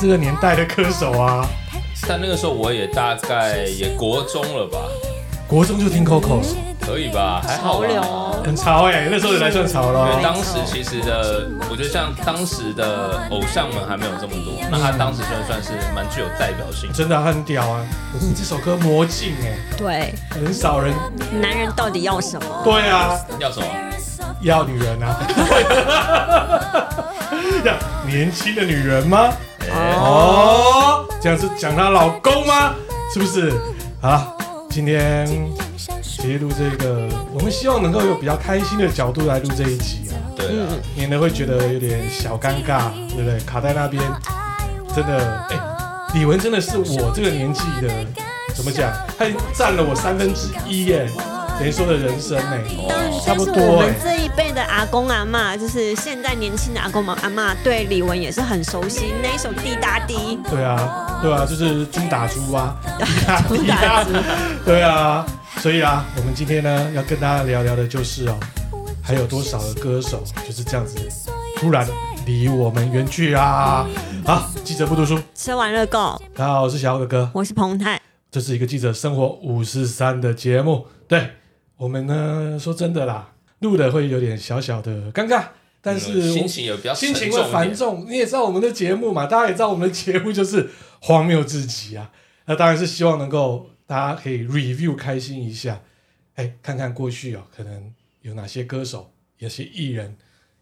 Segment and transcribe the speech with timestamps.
[0.00, 1.46] 这个年代的歌手啊？
[2.08, 4.78] 但那个时候我也大概也国中了吧？
[5.46, 6.40] 国中就听 Coco。
[6.80, 7.42] 可以吧？
[7.46, 7.86] 还好吧，
[8.42, 10.10] 很潮哎、欸，那时候也来算潮了。
[10.10, 16.90] 因为当时其实的，我觉得像当时的偶像们还没有这么多，那他当时算算是蛮具有代表性。
[16.94, 17.84] 真的、啊、很屌啊！
[18.10, 20.94] 可是你这首歌魔镜哎，对，很少人。
[21.42, 22.62] 男人到底要什么？
[22.64, 23.66] 对啊，要什么？
[24.40, 25.20] 要女人啊！
[27.62, 27.74] 要
[28.06, 29.30] 年轻的女人吗？
[29.98, 32.74] 哦，这样是讲她老公吗？
[33.12, 33.52] 是不是？
[34.00, 34.36] 好，
[34.68, 35.26] 今天。
[36.02, 43.40] 其实录这个，我们希望能够有比较开心的角度来录这一集啊，对啊，免得会觉得有点小尴尬，对不对？
[43.46, 44.02] 卡在那边，
[44.94, 45.60] 真的，哎、欸，
[46.12, 47.88] 李玟真的是我这个年纪的，
[48.54, 48.92] 怎么讲？
[49.18, 51.08] 她占了我三分之一耶。
[51.58, 52.56] 等于说的人生呢、
[53.24, 53.94] 差不多、哎。
[54.02, 54.49] 这一辈的
[54.80, 59.12] 阿公阿妈，就是现在年轻的阿公阿妈，对李玟也是很熟悉。
[59.22, 64.06] 那一首滴答滴，对啊，对啊，就是猪打猪啊，滴答滴答，
[64.64, 65.26] 对啊。
[65.58, 68.40] 所以啊，我们今天呢要跟大家聊聊的就是哦，
[69.02, 70.96] 还有多少的歌手就是这样子
[71.56, 71.86] 突然
[72.24, 73.86] 离我们远去啊？
[74.24, 76.18] 好，记者不读书，吃完了够。
[76.34, 78.00] 大家好，我是小哥哥，我是彭泰，
[78.30, 81.32] 这是一个记者生活五十三的节目，对。
[81.76, 83.28] 我们呢，说真的啦，
[83.60, 85.48] 录的会有点小小的尴尬，
[85.80, 88.06] 但是心情也比较心情会繁重。
[88.08, 92.10] 你也知道我们的节目嘛，大家也知道我们的节目就是荒谬至极啊。
[92.46, 95.82] 那当然是希望能够大家可以 review 开心一下，
[96.36, 100.16] 哎，看看过去哦，可能有哪些歌手、有些艺人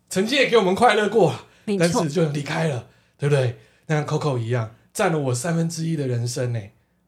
[0.08, 1.34] 曾经也给我们快乐过，
[1.78, 3.58] 但是就离开了，对不对？
[3.86, 6.60] 那像 Coco 一样，占了我三分之一的人生呢，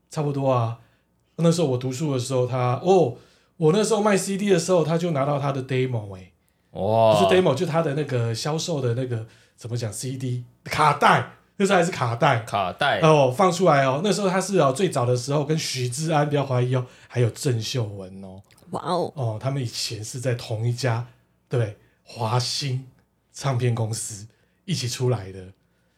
[0.08, 0.78] 差不多啊。
[1.36, 3.16] 那时候我读书的时候，他哦。
[3.60, 13.00] 我那时候卖 CD 的时候，他就拿到他的 demo 哎、欸，哇，不是 demo，就他的那个销售的那个怎么讲 CD 卡带，那时候还是卡带，卡带。
[13.00, 14.00] 哦，放出来哦。
[14.02, 18.40] 那时候他是哦，最早的时候跟许志安不要怀疑哦，还有郑秀文哦，
[18.70, 21.06] 哇哦，哦，他们以前是在同一家
[21.46, 22.86] 对华星
[23.30, 24.26] 唱片公司
[24.64, 25.38] 一起出来的。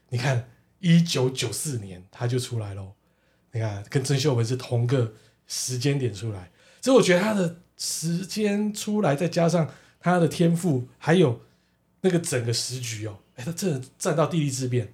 [0.08, 0.48] 你看，
[0.80, 2.94] 一九九四年他就出来喽，
[3.52, 5.12] 你看跟郑秀文是同个
[5.46, 6.50] 时间点出来。
[6.82, 9.68] 所以我觉得他的时间出来，再加上
[10.00, 11.40] 他的天赋，还有
[12.00, 14.92] 那个整个时局哦，哎，他真的站到地利之变，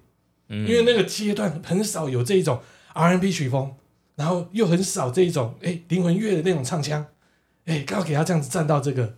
[0.49, 2.61] 嗯，因为那个阶段很少有这一种
[2.93, 3.73] R&B 曲风，
[4.15, 7.07] 然后又很少这一种哎灵魂乐的那种唱腔，
[7.65, 9.15] 哎，刚好给他这样子站到这个，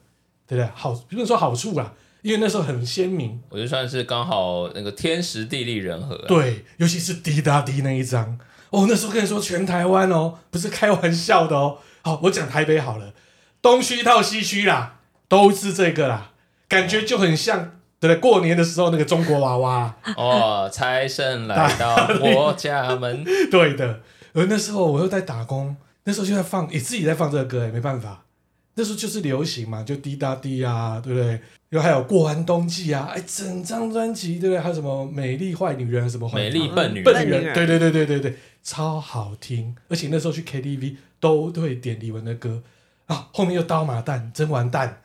[0.48, 0.66] 对不对？
[0.74, 8.40] 好，不能说好处啦，因为那时候很鲜明，我就算是刚好那个天时地利人和，对，尤其是滴答滴那一张，
[8.70, 11.80] 哦，那时候跟你说全台湾哦，不是开玩笑的哦。
[12.04, 13.14] 好，我讲台北好了，
[13.62, 16.32] 东区到西区啦，都是这个啦，
[16.68, 18.16] 感觉就很像，对不对？
[18.16, 24.02] 过年的时候那个中国娃娃哦，财神来到我家门， 对的。
[24.34, 25.76] 而那时候我又在打工，
[26.06, 28.24] 那时候就在放，也自己在放这个歌，也没办法，
[28.76, 31.40] 那时候就是流行嘛，就滴答滴啊，对不对？
[31.70, 34.60] 又还有过完冬季啊，哎，整张专辑，对不对？
[34.60, 39.76] 还有什么美丽坏女人，什么美丽笨女人，笨女人，对对对对对对，超好听。
[39.90, 40.96] 而且那时候去 KTV。
[41.22, 42.64] 都会点李玟的歌
[43.06, 45.04] 啊，后面又刀马旦真完蛋，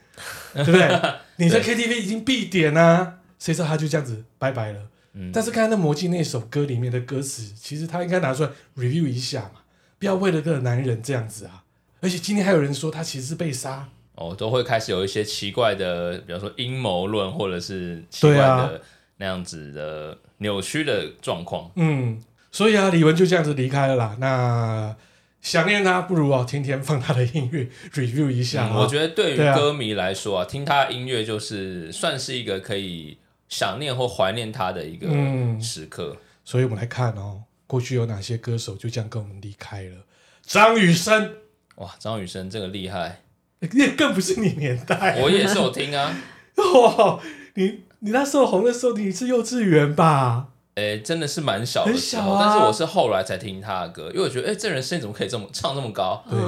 [0.55, 0.89] 对不对？
[1.37, 4.81] 你在 KTV 已经必点啊，谁知道他就这样子拜拜了。
[5.13, 9.61] 嗯、但是刚才那魔镜那首歌里面的歌词，其实他应该拿出来 review 一下嘛，
[9.99, 11.65] 不要为了个男人这样子啊。
[12.07, 18.81] 而且今天还有人说他其实是被杀哦，都会开始有一些奇怪的，比方说阴谋论，或者是奇怪的
[19.17, 21.69] 那样子的扭曲的状况。
[21.75, 22.23] 嗯，
[22.53, 24.17] 所以啊，李玟就这样子离开了啦。
[24.21, 24.95] 那。
[25.43, 28.69] 想念他，不如啊，天天放他的音乐，review 一下。
[28.77, 33.17] 我觉得对于歌迷来说啊，听他的音乐就是算是一个可以
[33.49, 35.07] 想念或怀念他的一个
[35.63, 36.17] 时刻。
[36.45, 39.99] 所以我们来看哦，过去有哪些歌手就这样跟我们离开了？
[40.43, 41.31] 张雨生，
[41.77, 43.23] 哇，张雨生这个厉害，
[43.61, 45.21] 那更不是你年代。
[45.23, 46.15] 我也是有听啊，
[46.57, 47.21] 哇，
[47.55, 50.49] 你你那时候红的时候，你是幼稚园吧？
[50.75, 56.23] 哎、欸，真的是蛮小的时候，啊、但是我是后来才听他的歌，因为我觉得，哎、欸，这人声音怎么可以这么唱这么高？
[56.31, 56.39] 对，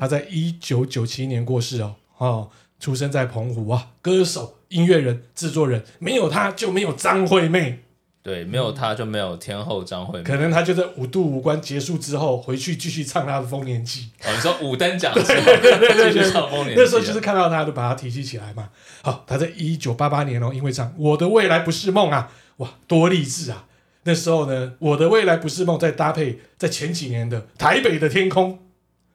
[0.00, 2.50] 他在一九九七年过世哦，哦，
[2.80, 7.83] 出生在澎湖啊，歌手、音乐人、制作人，没有他就没有张惠妹，
[8.24, 14.08] 对，没有他就没有天后张惠妹，可能他就在五度五关结束之后回去继续唱他的《丰年祭》。
[14.26, 18.70] 哦，你说五等奖继续唱《丰年祭》，那时候就是看到他就把他提起起来嘛。
[19.02, 23.66] 好，他在一九八八年哦，因为唱《我的未来不是梦》啊，哇，多励志啊！
[24.04, 28.58] 那时候呢，我的未来不是梦，再搭配在前几年的台北的天空，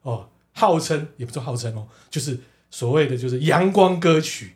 [0.04, 2.40] 哦，号称也不是号称哦，就是
[2.70, 4.54] 所谓的就是阳光歌曲，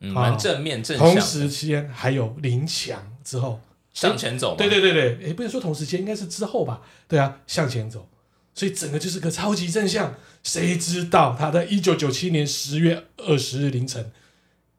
[0.00, 1.08] 嗯，蛮正面正向。
[1.08, 3.60] 同时期间还有林强之后
[3.94, 6.82] 向前走，对对对对，也不能说同时间，应该是之后吧？
[7.08, 8.06] 对啊，向前走，
[8.52, 10.14] 所以整个就是个超级正向。
[10.42, 14.12] 谁知道他在一九九七年十月二十日凌晨，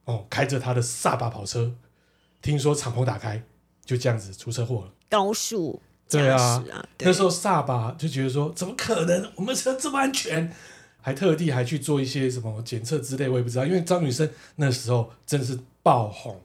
[0.04, 1.74] 哦，开着他的萨巴跑车，
[2.42, 3.42] 听说敞篷打开，
[3.84, 4.94] 就这样子出车祸了。
[5.10, 9.32] 高速驾驶对啊，对那时候萨巴就觉得说，怎么可能？
[9.36, 10.54] 我们车这么安全，
[11.02, 13.66] 还特地还去做一些什么检测之类，我也不知道。
[13.66, 16.40] 因为张雨生那时候真的是爆红，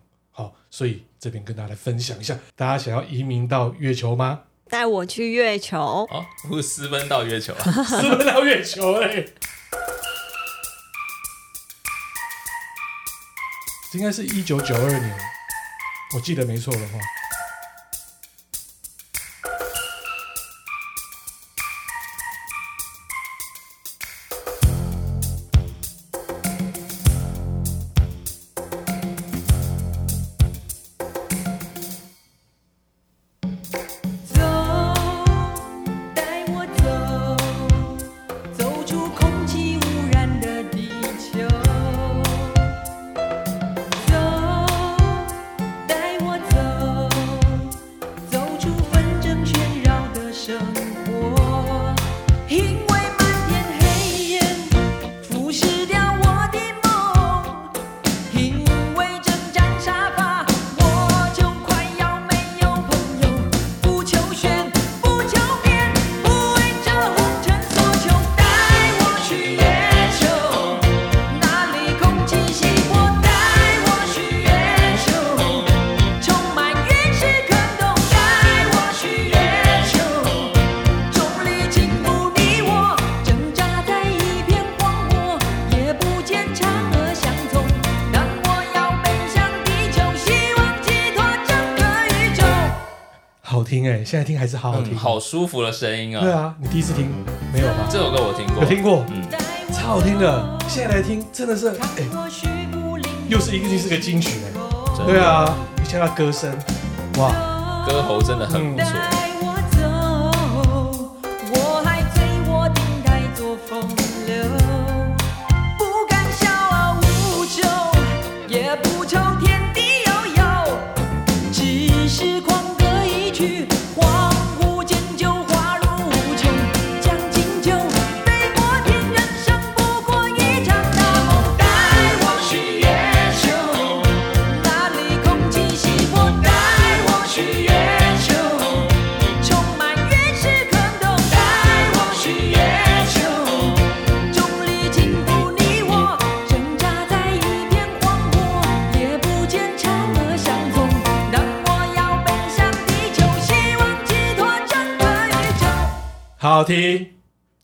[0.70, 4.43] 所以这边跟大家来分享一下，大家想要移民到月球吗？
[4.69, 9.34] 带我去月球哦，不是私奔到月球啊， 私奔到月球哎、欸，
[13.94, 15.19] 应该是一九九二年，
[16.14, 16.99] 我记得没错的话。
[94.04, 96.22] 现在听还是好好听，嗯，好舒服的声音啊！
[96.22, 97.08] 对啊，你第一次听
[97.52, 97.87] 没有吗？
[97.90, 99.22] 这首歌我听过，有听过，嗯，
[99.72, 100.58] 超好听的。
[100.69, 102.06] 现在来听真的是，哎、欸，
[103.28, 104.60] 又是一个，是个金曲哎。
[105.06, 106.52] 对啊，你像他歌声，
[107.19, 109.19] 哇，歌喉真的很不错。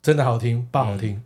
[0.06, 1.16] 真的好听，爆好听！
[1.16, 1.22] 嗯、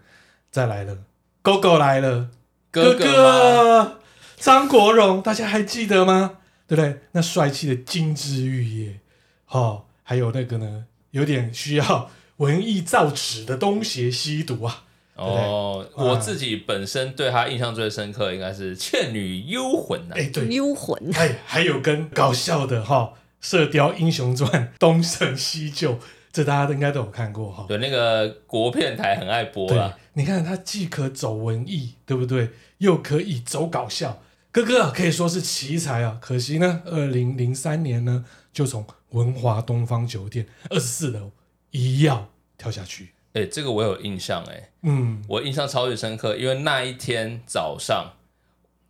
[0.51, 0.97] 再来了，
[1.43, 2.31] 狗狗来了，
[2.71, 3.99] 哥哥
[4.39, 6.39] 张国荣，大家还记得吗？
[6.67, 7.01] 对不对？
[7.13, 9.01] 那帅气的金枝玉叶，
[9.49, 14.85] 哦，还有那个呢，有点需要文艺造纸的东邪西毒啊。
[15.15, 20.13] 哦，我自己本身对他印象最深刻，应该是《倩女幽魂》啊。
[20.15, 20.99] 哎，对，幽魂。
[21.17, 25.99] 哎，还有跟搞笑的哈，哦《射雕英雄传》东成西就。
[26.33, 29.99] 这大家都应该都有看过哈，对，那个国片台很爱播啊。
[30.13, 32.51] 你看他既可走文艺，对不对？
[32.79, 34.23] 又可以走搞笑，
[34.53, 36.19] 哥哥可以说是奇才啊。
[36.21, 41.33] 可惜呢，二零零三年呢，就从文华东方酒店二十四楼
[41.73, 43.11] 一跃跳下去。
[43.33, 48.15] 哎，这个我有印象哎，嗯，我印象超级深刻，因为那一天早上，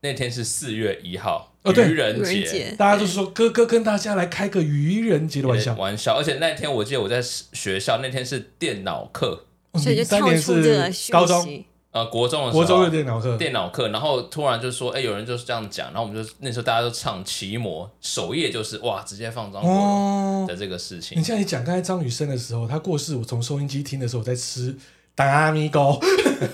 [0.02, 1.49] 那天是四月一号。
[1.62, 6.16] 哦，对，愚人节，大家都说哥哥跟大家来开个愚人节的玩笑，玩笑。
[6.16, 13.88] 而且那天我记得我在学校，那天是电脑课，所以就跳出这个高中呃国中的国中的电脑课，电脑课。
[13.90, 21.18] 然后突然就说，哎，有人就是这样讲，然后我们就那时候大家都唱《奇魔》，首页就是哇，直接放张国荣的这个事情。
[21.18, 24.74] 你像你讲刚才张雨生的时候，他过世，我从收音机听的时候我在吃。
[25.14, 26.00] 大米糕，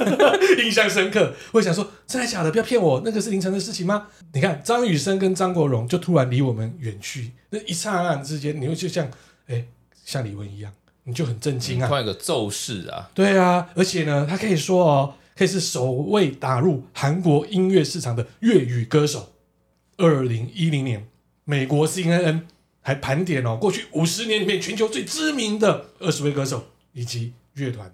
[0.65, 1.35] 印象深刻。
[1.53, 2.51] 我想说，真的假的？
[2.51, 4.09] 不要骗我，那个是凌晨的事情吗？
[4.33, 9.07] 你看张雨生跟张国荣就突然离我们远去，那一刹那之间，你会就像
[9.47, 9.69] 哎、欸，
[10.05, 10.73] 像李玟一样，
[11.05, 11.89] 你就很震惊啊！
[11.89, 13.09] 换一个骤逝啊！
[13.15, 19.33] 对啊，而且呢，他可以说哦，可以是首位打入韩国音乐市场的粤语歌手。
[19.99, 21.07] 二零一零年，
[21.45, 22.41] 美国 CNN
[22.83, 27.91] 还盘点哦，过去五十年里面全球最知名的二十位歌手以及乐团。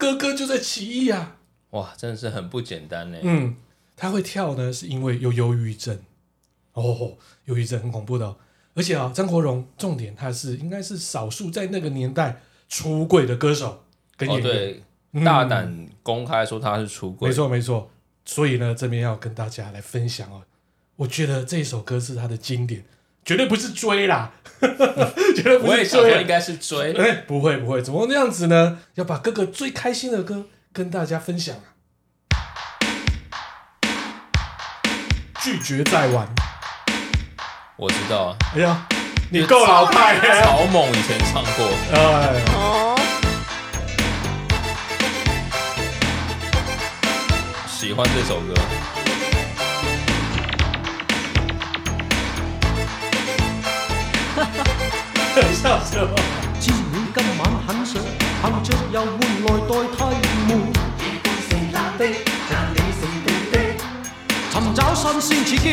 [0.00, 1.36] 哥哥就在起义啊！
[1.70, 3.18] 哇，真的是很不简单呢。
[3.22, 3.54] 嗯，
[3.94, 6.00] 他会跳呢，是因为有忧郁症。
[6.72, 8.36] 哦，忧郁症很恐怖的哦。
[8.74, 13.84] 而且啊，张国荣重点他是应该是少数在那个年代出柜的歌手
[14.16, 17.28] 跟演员，哦、对，嗯、大胆公开说他是出柜。
[17.28, 17.90] 没错没错。
[18.24, 20.42] 所以呢，这边要跟大家来分享哦。
[20.96, 22.82] 我觉得这首歌是他的经典，
[23.24, 24.32] 绝对不是追啦，
[25.36, 26.92] 绝对不是追，应该是追。
[26.94, 28.78] 哎，不会不会，怎么那样子呢？
[28.94, 31.76] 要把哥哥最开心的歌跟大家分享啊！
[35.42, 36.28] 拒绝再玩，
[37.76, 38.36] 我知道啊。
[38.54, 38.86] 哎呀，
[39.30, 40.42] 你够老派了。
[40.42, 41.68] 草蜢以前唱过。
[41.92, 42.42] 哎。
[42.54, 42.96] 哦。
[47.68, 48.54] 喜欢这首歌。
[55.60, 58.00] 知你今晚很想，
[58.40, 59.98] 凭着游玩来代替
[60.48, 60.50] 闷。
[60.96, 62.02] 喜欢是男的，
[62.48, 63.54] 但你是女的。
[64.50, 65.64] 寻找新鲜刺激，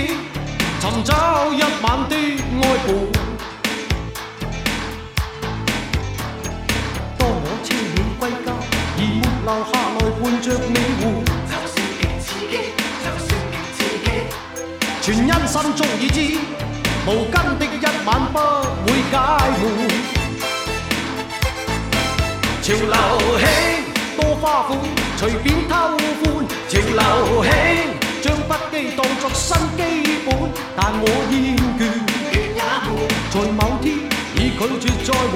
[0.82, 2.86] 寻找一晚的爱伴。
[7.18, 7.32] 当我
[7.64, 8.48] 车你归家，
[8.98, 11.06] 而没留下来伴着你玩。
[11.48, 12.54] 就算极刺激，
[13.04, 14.06] 就算极刺激，
[15.02, 16.18] 全因心中已知。
[17.08, 18.38] 无根的一晚不
[18.84, 19.16] 会解
[19.58, 19.64] 闷，
[22.62, 22.94] 潮流
[23.40, 23.48] 兴
[24.18, 24.78] 多花款，
[25.16, 25.98] 随便偷欢。
[26.68, 27.00] 潮流
[27.46, 27.50] 兴
[28.22, 29.80] 将不羁当作新基
[30.26, 30.30] 本，
[30.76, 31.82] 但我厌倦，
[32.30, 32.86] 倦也闷，
[33.32, 33.86] 在某天
[34.36, 35.34] 已拒绝再换。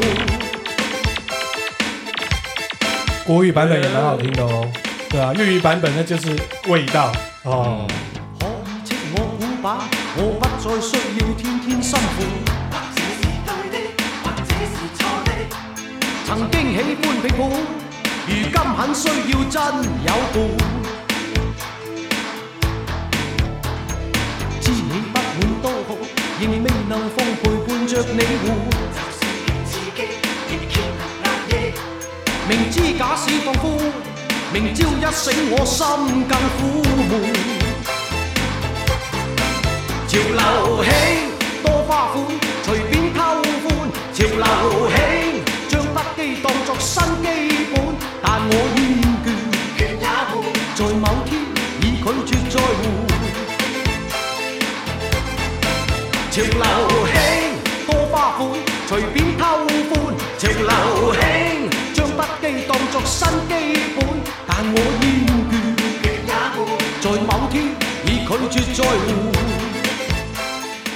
[3.25, 4.69] 国语版本也蛮好听的哦，
[5.09, 6.37] 对啊，粤语版本呢就是
[6.67, 7.13] 味道
[7.43, 7.87] 哦。
[9.13, 12.19] 我我不再需要天天辛苦，
[12.69, 13.75] 或者是对的，
[14.21, 15.29] 或者是错的。
[16.27, 17.39] 曾经喜欢被抱，
[18.27, 19.55] 如今很需要真
[20.03, 20.35] 有伴。
[24.59, 25.89] 知你不满多好，
[26.41, 28.43] 仍未能放陪伴着你活。
[28.91, 29.97] 就算越刺激，
[30.49, 31.49] 越强能压抑。
[32.49, 33.63] 明知假使放宽，
[34.53, 35.79] 明朝一醒我心
[36.27, 36.59] 更苦
[37.09, 37.50] 闷。
[40.11, 40.91] 潮流兴
[41.63, 42.13] 多花款，
[42.63, 43.19] 随便偷
[43.63, 43.65] 欢。
[44.13, 44.43] 潮流
[44.89, 44.99] 兴
[45.69, 47.27] 将不羁当作新基
[47.73, 47.75] 本，
[48.21, 48.79] 但我厌
[49.23, 49.25] 倦，
[49.77, 50.43] 倦也闷，
[50.75, 51.39] 在某天
[51.79, 52.83] 已拒绝再换。
[56.29, 56.61] 潮流
[57.07, 57.15] 兴
[57.87, 58.39] 多花款，
[58.89, 59.41] 随便偷
[59.87, 59.91] 欢。
[60.37, 61.23] 潮流兴
[61.93, 63.49] 将不羁当作新基
[63.95, 63.97] 本，
[64.45, 65.07] 但我厌
[65.47, 65.53] 倦，
[66.03, 66.59] 倦也闷，
[66.99, 67.55] 在某天
[68.03, 69.40] 已拒绝再换。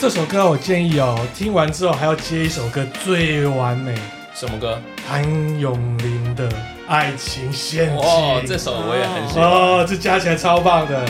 [0.08, 3.96] 这首歌我建议哦，听完之后还要接一首歌最完美。
[4.36, 4.80] 什么歌？
[5.08, 5.24] 谭
[5.60, 6.48] 咏麟的
[6.88, 7.98] 《爱情陷阱》。
[8.00, 9.44] 哦，这首我也很喜欢。
[9.50, 11.04] 哦，这加起来超棒的。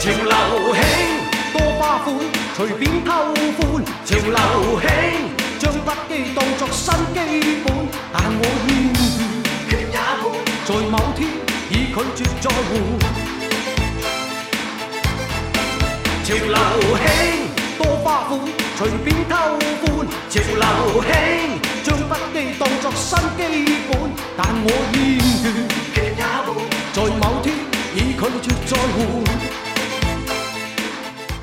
[0.00, 0.82] 潮流兴
[1.52, 2.16] 多花款，
[2.56, 3.84] 随便偷欢。
[4.04, 4.88] 潮流兴
[5.60, 7.72] 将不羁当作新基本，
[8.12, 9.86] 但我厌倦，倦也
[10.20, 10.26] 闷，
[10.66, 11.47] 在某天。
[11.88, 12.70] 拒绝再换，
[16.24, 16.56] 潮流
[17.04, 17.06] 兴
[17.78, 18.30] 多花款，
[18.76, 19.32] 随便偷
[19.80, 19.84] 欢。
[20.28, 20.62] 潮流
[21.02, 21.10] 兴
[21.82, 23.40] 将不羁当作新基
[23.88, 23.90] 本，
[24.36, 24.96] 但我厌
[25.40, 25.44] 倦，
[25.94, 26.48] 倦也闷，
[26.92, 27.46] 在某天
[27.94, 29.00] 已拒绝再换。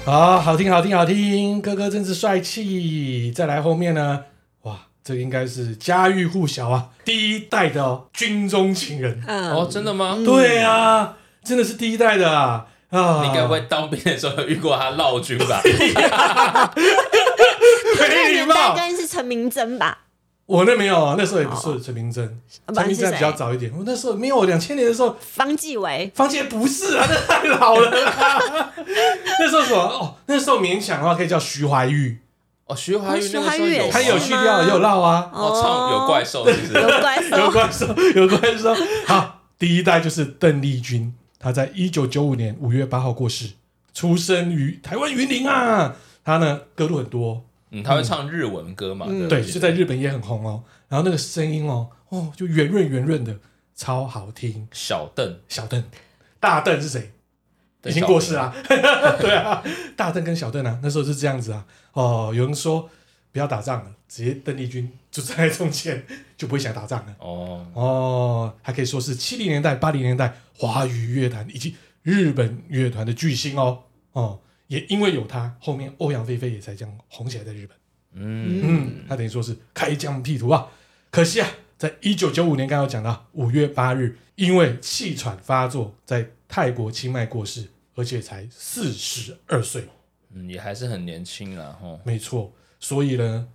[0.06, 3.32] 好，好听，好听，好听，哥哥真是帅气。
[3.36, 4.20] 再来后面呢？
[5.06, 9.24] 这应该是家喻户晓啊，第一代的哦，军中情人。
[9.28, 10.18] 哦，真的吗？
[10.26, 12.66] 对啊，真的是第一代的啊！
[12.90, 15.62] 啊，你该不会当兵的时候有遇过他烙军吧？
[18.00, 20.00] 那年代应该是陈明真吧？
[20.48, 22.42] 我那没有啊，那时候也不是陈明真，
[22.74, 23.72] 陈明真比较早一点。
[23.78, 27.92] 我那时候没有，两千年的时候，方继伟，方季惟不是啊，那太老了。
[29.40, 29.78] 那时候什么？
[29.78, 32.18] 哦，那时候勉强的话可以叫徐怀钰。
[32.68, 35.30] 哦，徐怀钰那个时候有，他有去掉，也有烙啊。
[35.32, 36.74] 哦，唱有怪兽，是不是？
[36.74, 38.76] 有怪兽，有怪兽， 有怪兽。
[39.06, 43.52] 好，第一代就是邓丽君，她在一九九五年五月八号过世，
[43.94, 45.96] 出生于台湾云林啊。
[46.24, 49.06] 她呢歌路很多，嗯，她会唱日文歌嘛？
[49.30, 50.64] 对，就在日本也很红哦。
[50.88, 53.36] 然后那个声音哦，哦，就圆润圆润的，
[53.76, 54.68] 超好听。
[54.72, 55.84] 小邓，小邓，
[56.40, 57.12] 大邓是谁？
[57.84, 58.52] 已经过世啊，
[59.22, 59.64] 对啊，
[59.96, 61.64] 大邓跟小邓啊，那时候是这样子啊。
[61.96, 62.90] 哦，有人说
[63.32, 66.06] 不要打仗了，直接邓丽君就站在中间，
[66.38, 67.16] 就不会想打仗了。
[67.20, 73.84] 哦哦，还可以说是七零年代、八零年代华语乐坛以及日本乐团的巨星哦。
[74.12, 77.78] 哦，也因为有他，后面欧阳菲菲也才这样红起来在日本。
[78.14, 80.68] 嗯嗯，他等于说是开疆辟土啊。
[81.12, 81.48] 可惜啊，
[81.78, 89.88] 在一九九五年，刚刚有讲到五月八日，因为气喘发作，在泰国清迈过世，而且才四十二岁，
[90.38, 93.48] 嗯，也还是很年轻啦，吼，没错，所以呢，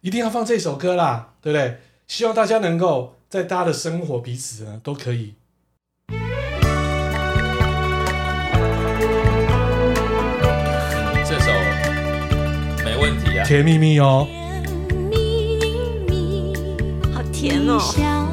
[0.00, 1.76] 一定要放这首歌啦，对不对？
[2.06, 5.34] 希望大家能够在大家的生活彼此呢都可以。
[11.28, 11.52] 这首
[12.82, 15.66] 没问题啊，甜蜜蜜哦，甜蜜
[16.08, 16.54] 蜜，
[17.12, 18.31] 好甜哦。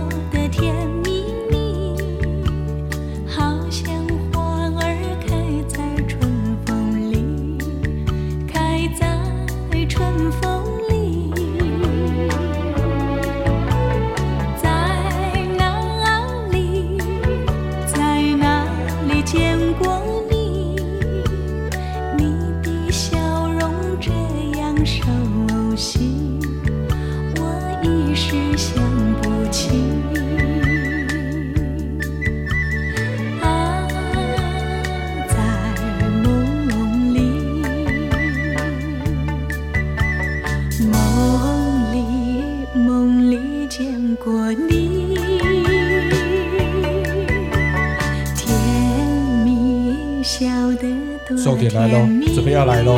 [51.45, 52.05] 来喽，
[52.35, 52.97] 准备要来喽！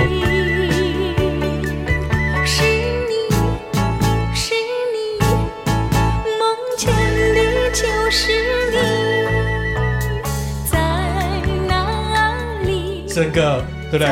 [2.44, 2.64] 是
[3.08, 3.14] 你
[4.34, 4.56] 是
[4.92, 5.20] 你，
[6.40, 6.42] 梦
[6.76, 8.32] 见的就是
[8.72, 8.78] 你，
[10.66, 10.80] 在
[11.68, 11.72] 哪
[12.66, 13.04] 里？
[13.08, 14.08] 整个对不对？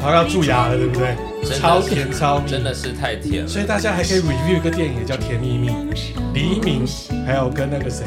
[0.00, 1.16] 好像要蛀牙了，对不对？
[1.58, 3.48] 超甜超真的是太甜了。
[3.48, 5.70] 所以大家还可以 review 一个电影，也叫《甜蜜蜜》，
[6.34, 6.86] 黎明
[7.26, 8.04] 还有跟那个谁，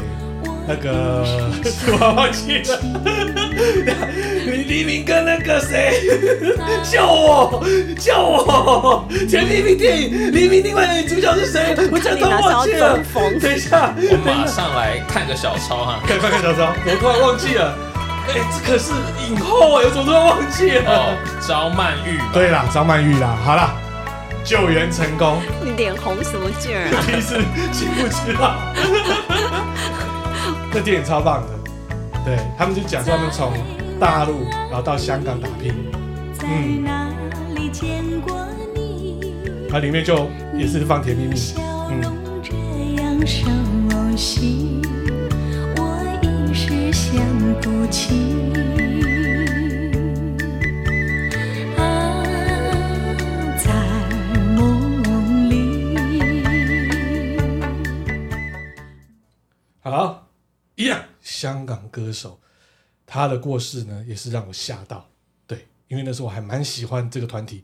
[0.67, 1.25] 那个
[1.89, 2.79] 我忘记了。
[4.45, 6.01] 黎明跟那个谁，
[6.83, 7.63] 救我
[7.99, 9.07] 救我！
[9.29, 11.75] 前黎明电影，黎明另外的女主角是谁？
[11.91, 12.99] 我真的忘记了。
[13.39, 17.73] 等一下，我马上来看个小抄哈，看看小抄，我突然忘记了。
[18.27, 18.93] 哎，这可是
[19.27, 20.83] 影后啊，我怎么突然忘记了？
[20.87, 22.19] 哦，张曼玉。
[22.33, 23.35] 对啦，张曼玉啦。
[23.43, 23.75] 好啦，
[24.43, 25.41] 救援成功。
[25.63, 27.03] 你脸红什么劲儿啊？
[27.07, 27.37] 第一次
[27.71, 28.55] 记不知道。
[30.73, 31.49] 这电影超棒的，
[32.25, 33.53] 对他们就讲说他们从。
[34.03, 35.73] 大陆，然后到香港打拼，
[36.43, 36.83] 嗯，
[39.69, 41.39] 它里面就也是放甜蜜蜜，
[41.89, 42.01] 嗯。
[59.81, 60.27] 好，
[60.75, 62.37] 一样，香港歌手。
[63.13, 65.07] 他的过世呢，也是让我吓到，
[65.45, 67.63] 对，因为那时候我还蛮喜欢这个团体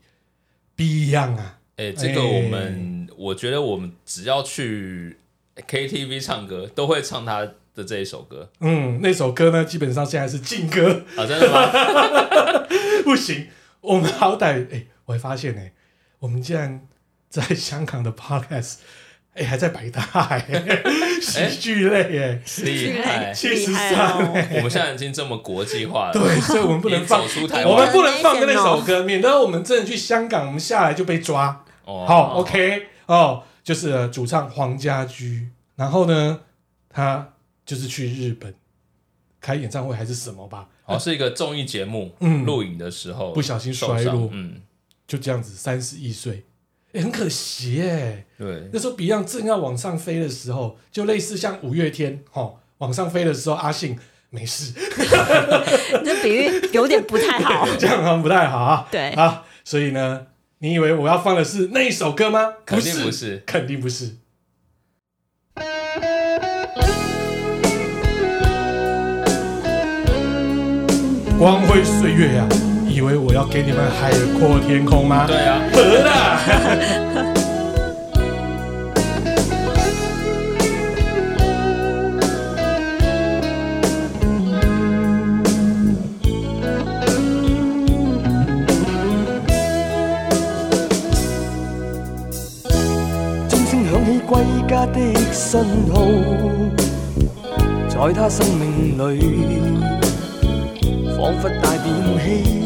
[0.76, 5.18] ，Beyond 啊，哎、欸，这个我们、欸，我觉得我们只要去
[5.56, 7.40] KTV 唱歌，都会唱他
[7.74, 8.48] 的这一首歌。
[8.60, 12.68] 嗯，那首歌呢，基本上现在是禁歌啊，真的吗？
[13.02, 13.48] 不行，
[13.80, 15.72] 我们好歹，哎、欸，我还发现呢、欸，
[16.20, 16.86] 我们竟然
[17.28, 18.76] 在香港的 Podcast。
[19.32, 20.44] 哎、欸，还在百大哎，
[21.22, 24.18] 喜剧类哎，厉害，七十三。
[24.18, 31.64] 我们现在已经这么国际化了，对，所以我们不能放出台湾，我们不能放那首歌，免得我们真的去香港，我们下来就被抓。
[31.84, 36.40] 哦、好，OK，哦，就是主唱黄家驹，然后呢，
[36.88, 37.32] 他
[37.64, 38.52] 就是去日本
[39.40, 40.66] 开演唱会还是什么吧？
[40.86, 44.60] 哦，是一个综艺节目，嗯，录影的时候不小心摔落，嗯，
[45.06, 46.44] 就这样子，三十一岁。
[46.92, 48.24] 欸、很可惜耶、欸。
[48.36, 53.96] 对，那时候 Beyond 正要往上飞的时候，就类似像五月天，哦，往上飞的时候，阿信
[54.30, 54.72] 没事。
[56.00, 58.88] 你这比喻有点不太好， 这样好像不太好啊。
[58.90, 60.26] 对啊，所以呢，
[60.58, 62.54] 你以为我要放的是那一首歌吗？
[62.66, 64.16] 肯定不是，肯定不是。
[71.38, 72.69] 光辉岁月呀、啊。
[73.00, 75.24] 以为我要给你们海阔天空吗？
[75.26, 76.36] 对啊，得了。
[93.48, 95.00] 钟声响起归家的
[95.32, 95.58] 信
[95.90, 96.04] 号，
[97.88, 99.18] 在他生命里，
[101.16, 101.88] 仿佛带点
[102.22, 102.59] 希。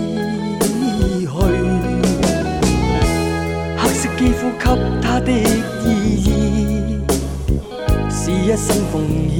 [4.24, 4.64] 肌肤给
[5.02, 5.86] 他的意
[6.24, 6.98] 义
[8.08, 9.38] 是一生奉献，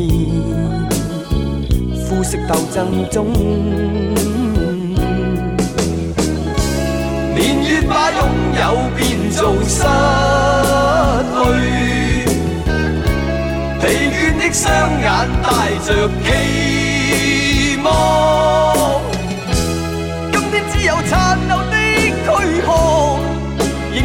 [2.05, 3.33] 肤色斗争中，
[7.35, 8.20] 年月把拥
[8.61, 8.62] 有
[8.94, 9.81] 变做失
[11.33, 11.42] 去，
[13.81, 14.68] 疲倦的双
[15.01, 15.09] 眼
[15.42, 15.49] 带
[15.83, 15.88] 着
[16.23, 16.29] 期
[17.83, 17.88] 望。
[20.31, 21.75] 今天只有残留的
[22.20, 22.54] 躯，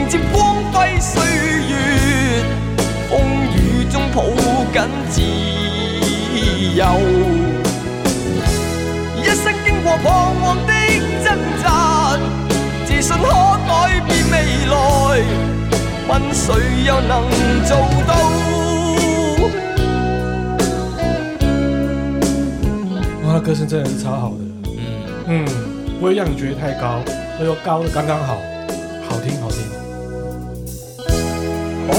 [0.09, 1.21] 接光辉岁
[1.69, 2.43] 月，
[3.07, 3.21] 风
[3.53, 4.23] 雨中抱
[4.73, 5.21] 紧自
[6.75, 6.83] 由。
[9.21, 10.73] 一生经过彷徨的
[11.23, 12.17] 挣扎，
[12.87, 13.23] 自信可
[13.67, 14.33] 改变未
[14.65, 14.73] 来，
[16.07, 16.55] 问谁
[16.87, 17.13] 又能
[17.67, 18.11] 做到？
[23.27, 24.37] 他的歌声真的是超好的，
[25.27, 25.45] 嗯嗯，
[25.99, 26.99] 不会让你觉得太高，
[27.37, 28.39] 所以高的刚刚，好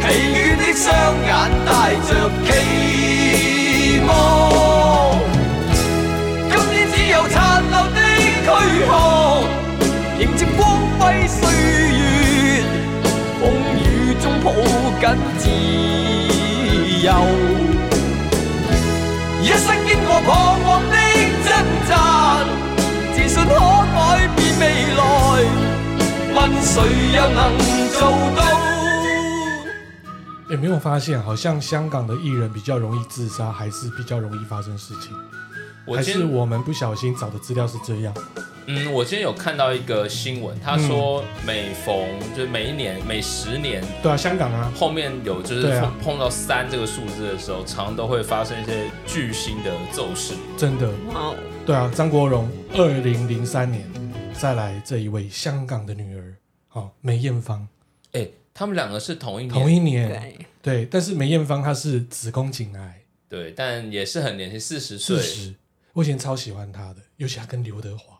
[0.00, 0.84] 疲倦的双
[1.24, 1.30] 眼
[1.64, 1.68] 带
[2.06, 2.08] 着
[2.44, 2.46] 期
[4.06, 4.10] 望。
[6.48, 7.34] 今天只有残
[7.70, 7.98] 留的
[8.44, 8.46] 躯
[8.86, 8.90] 壳，
[10.20, 10.60] 迎接光
[10.98, 11.38] 辉岁
[11.92, 12.00] 月，
[13.40, 13.42] 风
[13.76, 13.80] 雨
[14.22, 14.46] 中抱
[15.00, 15.04] 紧
[15.38, 15.44] 自
[17.04, 17.08] 由。
[26.60, 26.82] 谁
[27.14, 27.58] 又能
[27.92, 28.40] 做到？
[30.48, 35.12] 有没有发现，好像香港的艺人比较容易自杀，还是比较容易发生事情？
[35.94, 38.14] 还是我们不小心找的资料是这样？
[38.66, 41.94] 嗯，我今天有看到一个新闻，他说每逢
[42.34, 50.34] 就是每一年每十年，对啊，香港啊，后面有就是碰碰到三这个数字的时候，常常都会发生一些巨星的骤逝。
[50.56, 51.32] 真的，哇，
[51.64, 53.88] 对啊，张国荣二零零三年，
[54.32, 56.34] 再来这一位香港的女儿，
[56.76, 57.66] 好，梅艳芳，
[58.12, 65.54] 哎，他们两个是同一年，同一年，对，对，但是梅艳芳她是子宫颈癌，对，但也是很年轻，四十岁，四十，
[65.94, 68.18] 我以前超喜欢她的，尤其她跟刘德华。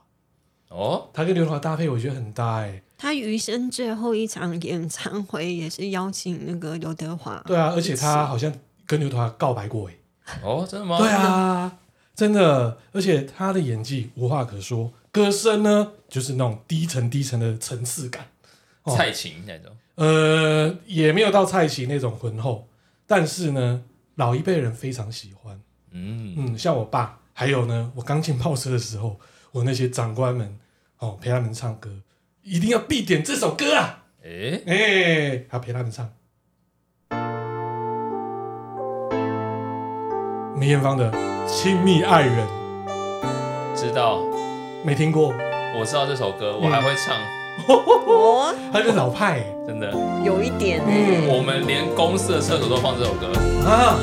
[0.68, 2.80] 哦，她跟刘德华搭配，我觉得很搭哎。
[2.96, 7.44] 她余生最后一场演唱会也是邀请那个刘德华。
[7.46, 8.50] 对啊，而且他好像
[8.86, 9.94] 跟刘德华告白过哎。
[10.42, 10.96] 哦，真的吗？
[10.96, 11.78] 对啊，
[12.14, 12.78] 真的。
[12.92, 18.26] 而且他的演技无话可说，歌声呢就是那种低沉低沉的层次感，
[18.94, 19.72] 蔡琴那种。
[19.96, 22.68] 呃，也没有到蔡琴那种浑厚，
[23.06, 23.84] 但是呢，
[24.16, 25.60] 老一辈人非常喜欢。
[25.90, 29.18] 嗯嗯，像我爸，还有呢，我刚进报社的时候。
[29.52, 30.58] 我那些长官们，
[30.98, 31.88] 哦，陪他们唱歌，
[32.42, 34.04] 一定要必点这首歌啊！
[34.22, 36.12] 哎哎、欸，要陪他们唱
[40.58, 41.10] 梅艳芳的
[41.48, 42.46] 《亲密爱人》，
[43.74, 44.20] 知道？
[44.84, 45.32] 没听过？
[45.78, 47.16] 我知道这首歌，我还会唱。
[47.68, 49.92] 哦， 他是老派，真的
[50.24, 51.26] 有一点哎。
[51.28, 53.26] 我们连公司的厕所都放这首歌
[53.68, 53.98] 啊！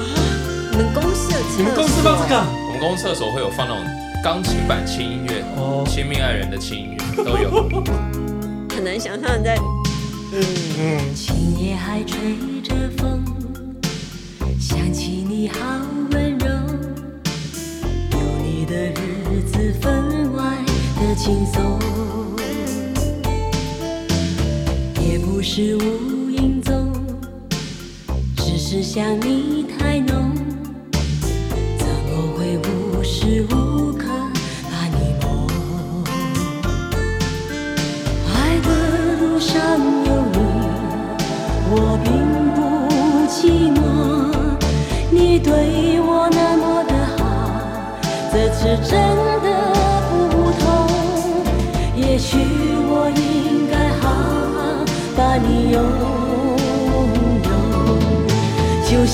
[0.71, 1.57] 你们公司的厕所？
[1.57, 2.35] 你们公司放这个？
[2.67, 3.83] 我们公司厕所会有放那种。
[4.23, 7.69] 钢琴版轻音乐，哦，亲密爱人的轻音乐都有，
[8.73, 9.57] 很难想象在，
[10.31, 10.41] 嗯
[10.79, 11.13] 嗯。
[11.13, 13.21] 今夜还吹着风，
[14.57, 15.59] 想起你好
[16.11, 16.47] 温柔，
[18.11, 20.55] 有你的日子分外
[20.95, 21.77] 的轻松，
[25.43, 26.89] 是无影踪，
[28.37, 30.12] 只是想你太浓，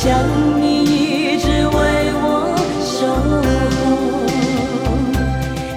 [0.01, 0.15] 想，
[0.61, 1.75] 你一直为
[2.15, 3.35] 我守候，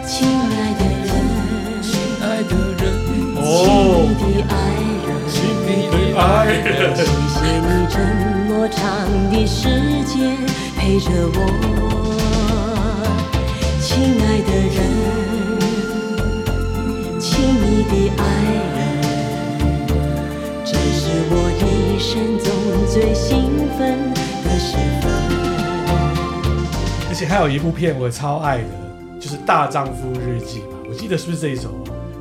[0.07, 1.11] 亲爱的人，
[1.83, 1.91] 亲
[2.23, 2.81] 爱的人，
[3.43, 3.43] 亲
[4.15, 4.55] 密的爱。
[6.15, 6.23] 爱
[6.55, 7.99] 人，谢谢你这
[8.47, 8.81] 么长
[9.33, 9.59] 的时
[10.05, 10.39] 间
[10.77, 11.37] 陪着我，
[27.23, 28.65] 且还有一部片我超爱的，
[29.21, 30.77] 就是《大丈夫日记》吧？
[30.89, 31.71] 我记得是不是这一首？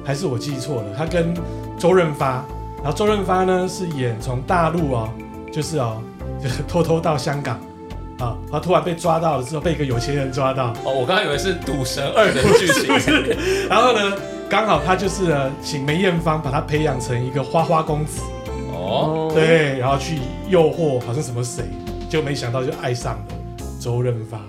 [0.05, 0.89] 还是我记错了？
[0.95, 1.33] 他跟
[1.75, 2.45] 周润发。
[2.83, 5.09] 然后周润发呢是演从大陆哦，
[5.51, 5.99] 就是哦
[6.39, 7.59] 就是偷偷到香港
[8.19, 10.71] 啊，他突然被抓到了之后，被一个有钱人抓到。
[10.85, 13.67] 哦，我刚刚以为是《赌神二》的剧情。
[13.67, 14.15] 然后呢，
[14.47, 18.21] 刚好他就是呢，请梅艳芳把他培养成一个花花公子。
[18.71, 21.63] 哦，对，然后去诱惑好像什么谁，
[22.07, 23.23] 就没想到就爱上了
[23.79, 24.39] 周润发。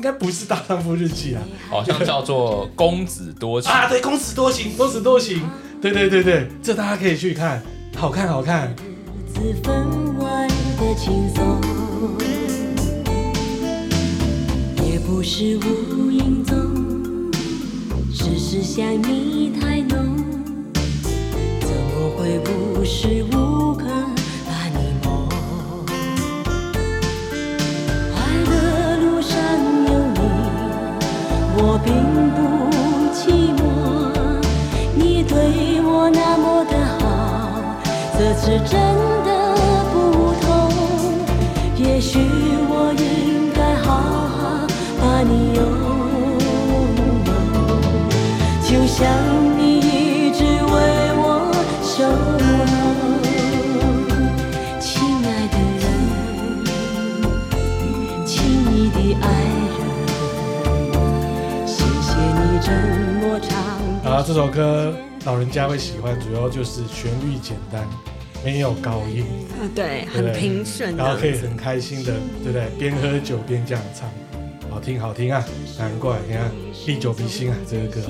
[0.00, 3.86] 哎，应该不是《大丈夫日记》啊，好像叫做《公子多情》啊。
[3.86, 5.36] 对，《公子多情》，《公子多情》，
[5.82, 7.62] 对对对对，这大家可以去看，
[7.94, 8.74] 好看好看。
[9.62, 11.60] 分外的轻松，
[14.90, 16.56] 也不是无影踪，
[18.10, 20.16] 只是想你太浓，
[21.60, 23.84] 怎么会无时无刻
[31.84, 32.70] 并不
[33.12, 33.60] 寂寞，
[34.94, 37.76] 你对我那么的好，
[38.18, 39.09] 这次真。
[64.32, 67.84] 这首歌老人家会喜欢，主要就是旋律简单，
[68.44, 69.26] 没有高音，
[69.58, 72.14] 啊，对，很平顺，然后可以很开心的，
[72.44, 72.68] 对不对？
[72.78, 74.08] 边喝酒边这样唱，
[74.70, 75.44] 好听好听啊！
[75.80, 76.48] 难怪你看
[76.86, 78.00] 历久弥新啊，这个歌。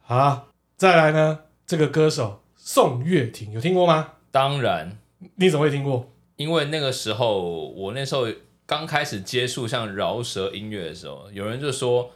[0.00, 1.38] 好，再来呢？
[1.64, 4.14] 这个歌手宋岳庭有听过吗？
[4.32, 4.98] 当然，
[5.36, 6.10] 你怎么会听过？
[6.34, 8.26] 因为那个时候，我那时候
[8.66, 12.10] 刚开始接触像饶舌音乐的时候，有人就说，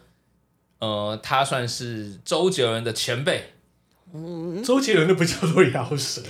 [0.78, 3.52] 呃，他算是周杰伦的前辈。
[4.14, 6.22] 嗯，周杰伦那不叫做饶舌，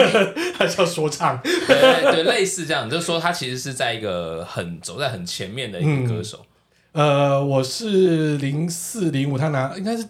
[0.56, 1.40] 他叫说唱。
[1.42, 6.44] 对，对，类似这样，就是说他其实是在一个很走在很前面的一个歌手。
[6.92, 10.06] 嗯、呃，我是零四零五，他拿应该是。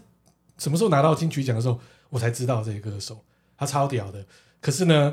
[0.56, 1.80] 什么时候拿到金曲奖的时候，
[2.10, 3.18] 我才知道这个歌手，
[3.58, 4.24] 他超屌的。
[4.60, 5.12] 可是呢，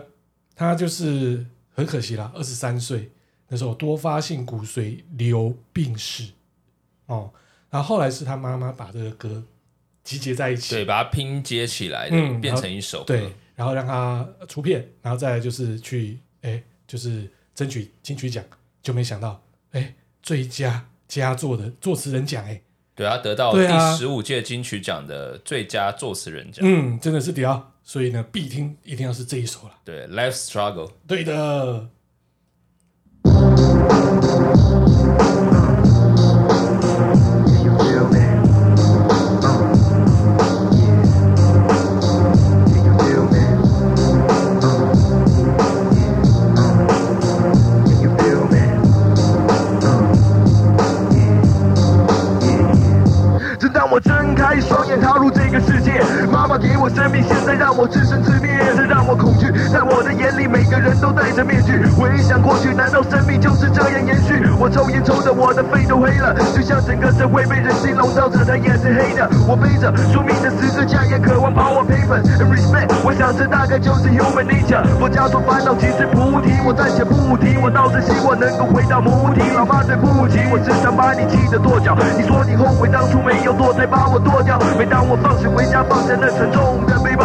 [0.56, 3.12] 他就是很可惜啦，二十三岁
[3.48, 6.26] 那时候多发性骨髓瘤病逝
[7.08, 7.32] 哦。
[7.72, 9.44] 然后后来是他妈妈把这个歌
[10.04, 18.44] 集结在一起，对，把它拼接起来的，嗯，变成一首歌，对，然后让他出片，然后再来就是去哎，就是争取金曲奖，
[18.84, 22.62] 就没想到哎，最佳佳作的作词人奖哎。
[22.94, 26.60] 对，他得到第十五届金曲奖的最佳作词人奖。
[26.68, 29.76] 嗯，真的是屌，所以呢，必听一定要是这一首了。
[29.86, 30.92] 对，Life Struggle。
[31.08, 31.88] 对的。
[57.72, 59.52] 我自生自灭，这让我恐惧。
[59.72, 61.86] 在我的眼里，每个人都戴着面具。
[61.98, 64.44] 回想过去，难道生命就是这样延续？
[64.60, 69.30] 我抽烟抽的，我的肺都黑了，就像整个社会被人心笼罩着，它也是黑的。
[69.48, 72.22] 我背着宿命的十字架，也渴望把我赔本。
[72.52, 74.84] Respect，我想这大概就是 human nature。
[75.00, 77.56] 佛家说烦恼即是菩提，我暂且不提。
[77.62, 79.42] 我倒是希望能够回到母体。
[79.56, 81.96] 老妈对不起，我只想把你气得跺脚。
[82.18, 84.60] 你说你后悔当初没有堕胎把我剁掉。
[84.78, 86.81] 每当我放学回家，放下那沉重。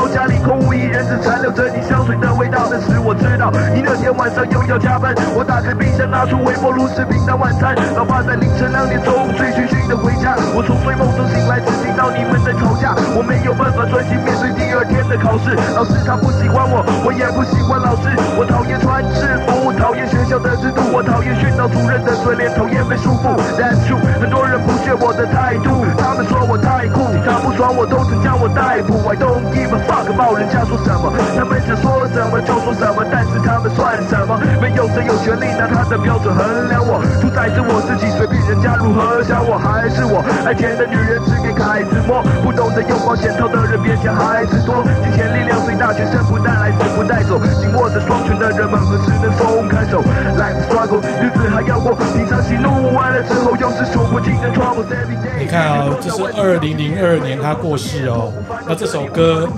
[0.08, 2.68] 家里空无一人，只残留着你香水的味道。
[2.70, 5.14] 但是我知道，你那天晚上又要加班。
[5.34, 7.74] 我打开冰箱，拿出微波炉，食品当晚餐。
[7.94, 12.94] 老爸在凌晨两点钟醉醺醺的回家，我从睡梦中醒来，只听到你们在吵架。
[13.16, 15.54] 我没有办法专心面对第二天的考试。
[15.74, 18.10] 老师他不喜欢我，我也不喜欢老师。
[18.38, 23.36] 我讨厌穿制服，讨厌学校的制度，我讨厌训导主任的嘴脸，讨厌被束缚。
[23.54, 28.98] That's true，很多人不屑我的态度，他们说我太酷，他不爽我都曾将我逮捕。
[29.06, 34.40] I don't give a fuck about 人家说什么，他们想说什么就说什么，但是他们算什么？
[34.60, 49.30] 没有谁有权利拿他的标准衡量我，主宰着我自己，随便人家如何想我，还是我爱钱的女人只给凯子摸，不懂得用保险套的人别嫌孩子多，金钱力量最大，全身不带来死不带走，紧握着双拳的人们何时能
[49.66, 50.00] 松开手
[50.38, 55.38] ？Life struggle，日子还要过，平常喜怒完了之后又是数不尽的 troubles every day。
[55.40, 58.32] 你看啊、哦，这是二零零二年他过世哦，
[58.66, 59.48] 那这首歌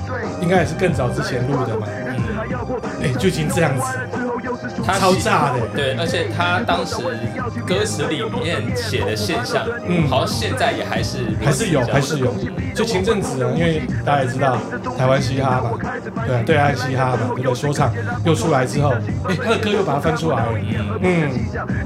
[0.41, 2.17] 应该也是更早之前录的嘛，嗯，
[3.03, 3.85] 哎，就已经这样子，
[4.85, 5.61] 他超炸的。
[5.75, 6.97] 对，而且他当时
[7.69, 12.35] 歌词里面写的现象，嗯，好像现在也还是还是有，还是有。
[12.75, 14.57] 就前阵子啊，因为大家也知道
[14.97, 15.71] 台湾嘻哈嘛，
[16.27, 17.93] 对啊，对岸嘻哈嘛，这个说唱
[18.25, 18.95] 又出来之后，
[19.29, 20.49] 哎，他的歌又把它翻出来了，
[21.03, 21.29] 嗯。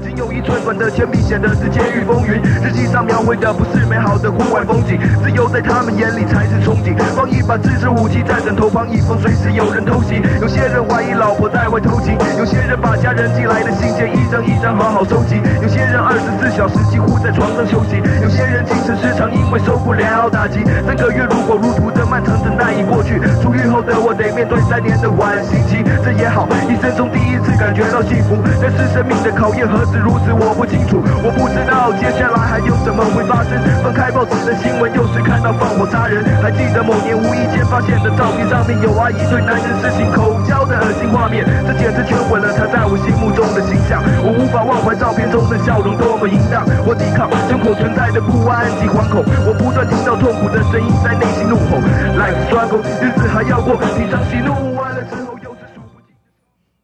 [0.01, 6.95] 仅有一寸短的铅笔写的是监狱风云，日记上描绘的不是美好的户外风景，自由在他们眼里才是憧憬。
[7.15, 10.21] 放一把自制武器在枕头旁，以防随时有人偷袭。
[10.39, 20.63] 有些人怀疑老婆在外偷情，有些人把家人寄来的信件一张一张好好收集，有些人二十四小时几乎在床上休息，有些人精神失常，因为受不了打击。
[20.85, 28.37] 三个月如火如荼的漫长等待已过去，出狱后的我得面对三年的缓刑期，这也好，一生中第一次感觉到幸福。
[28.61, 33.57] 但是生命的考验何止如此，我不清楚，我不知道接下来还有什么会发生。
[33.81, 36.21] 翻开报纸的新闻，又是看到放火杀人。
[36.37, 44.05] 还记得某年无意间发现的照片，上面有阿姨对男人实行口交的恶心画面，这简直全毁了她在我心目中的形象。
[44.21, 50.93] 我无法忘怀照片中的笑容多么淫荡，我抵抗胸口存在的不安及惶恐，我不断听到痛苦的声音。
[51.01, 56.15] 在内心怒吼，Life struggle，日子还要过，平常喜怒完了之后又是数不尽。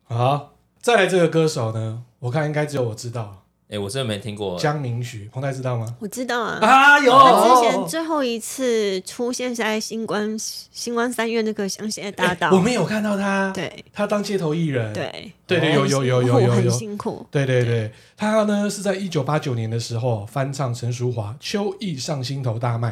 [0.06, 2.04] 好，再来这个歌手呢？
[2.20, 3.44] 我看应该只有我知道。
[3.72, 4.58] 哎、欸，我真的没听过。
[4.58, 5.96] 江明许，彭太知道吗？
[6.00, 6.58] 我知道啊。
[6.60, 7.12] 啊有。
[7.12, 13.52] 他之前最后一次出现是在新光新光三月那个香榭大道，欸，我没有看到他。
[13.54, 13.86] 对。
[13.94, 14.92] 他当街头艺人。
[14.92, 15.32] 对。
[15.46, 16.52] 对对，有有有有有有。
[16.52, 17.24] 很辛苦。
[17.30, 22.90] 对对对，他呢是在一九八九年的时候翻唱陈淑华《秋意上心头大卖》。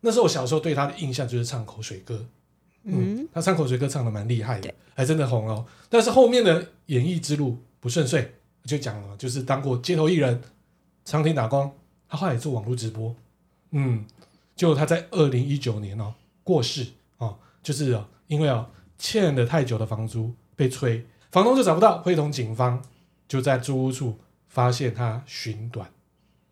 [0.00, 2.26] 那时候我小时候对他的印象就是唱口水歌，
[2.84, 5.66] 嗯，嗯，他唱口水歌唱的蛮厉害的，还真的红哦。
[5.88, 8.32] 但是后面的演艺之路不顺遂，
[8.64, 10.40] 就讲了，就是当过街头艺人，
[11.04, 11.70] 餐厅打工，
[12.08, 13.14] 他后来做网络直播，
[13.72, 14.04] 嗯，
[14.56, 16.86] 就他在二零一九年哦过世
[17.18, 22.82] 哦，就是哦因为哦欠了太久的房租被催，房东就找不到，会同警方
[23.28, 25.90] 就在租屋处发现他寻短，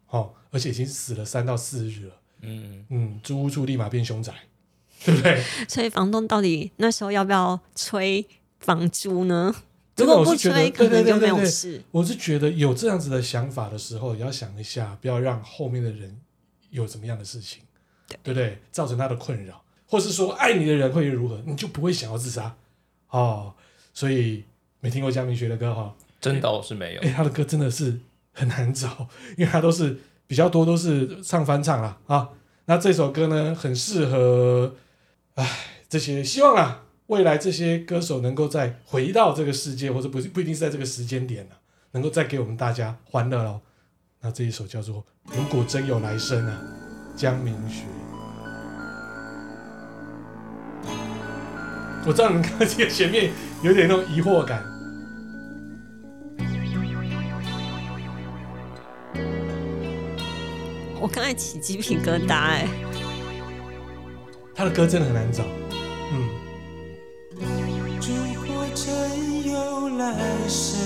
[0.08, 2.14] 哦，而且已经死了三到四日了。
[2.40, 4.32] 嗯嗯，租屋处立马变凶宅，
[5.04, 5.42] 对不对？
[5.68, 8.24] 所以房东到底那时候要不要催
[8.60, 9.54] 房租呢？
[9.96, 11.82] 如果不催，可能就没有事。
[11.90, 16.20] 我是觉得有这样子的想法的时候，也要想一下，不要让后面的人
[16.70, 17.62] 有什么样的事情，
[18.06, 18.58] 对，对不对？
[18.70, 22.54] 造成他的困扰，或是说爱你的人会如何，你就不会想要自杀
[23.10, 23.52] 哦。
[23.92, 24.44] 所以
[24.78, 27.00] 没听过江明学的歌哈，真的我是没有。
[27.00, 27.98] 哎，他的歌真的是
[28.32, 29.98] 很难找，因为他都是。
[30.28, 32.28] 比较多都是唱翻唱啦啊，
[32.66, 34.74] 那这首歌呢，很适合，
[35.34, 35.48] 唉，
[35.88, 41.58] 这些希望啊，未来这些歌手能够再回到这个世界，或者不不一定是在这个时间点了、啊，
[41.92, 43.60] 能够再给我们大家欢乐哦。
[44.20, 44.96] 那这一首叫做
[45.34, 46.60] 《如果真有来生》啊，
[47.16, 47.84] 江明学。
[52.06, 54.77] 我知道你们看这个前面有点那种疑惑感。
[61.00, 62.66] 我刚才起鸡皮疙瘩哎，
[64.54, 65.44] 他的歌真的很难找，
[66.12, 66.28] 嗯。
[68.04, 68.12] 如
[68.46, 70.04] 果真有来
[70.48, 70.78] 生，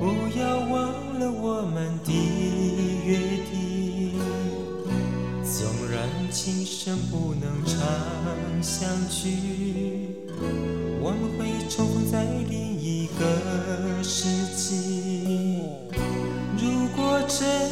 [0.00, 0.04] 不
[0.38, 0.74] 要忘
[1.18, 2.12] 了我们的
[3.06, 3.18] 约
[3.50, 4.18] 定。
[5.44, 7.78] 纵然今生不能常
[8.62, 10.16] 相聚，
[11.00, 14.37] 我们会重逢在另一个世
[17.40, 17.67] 如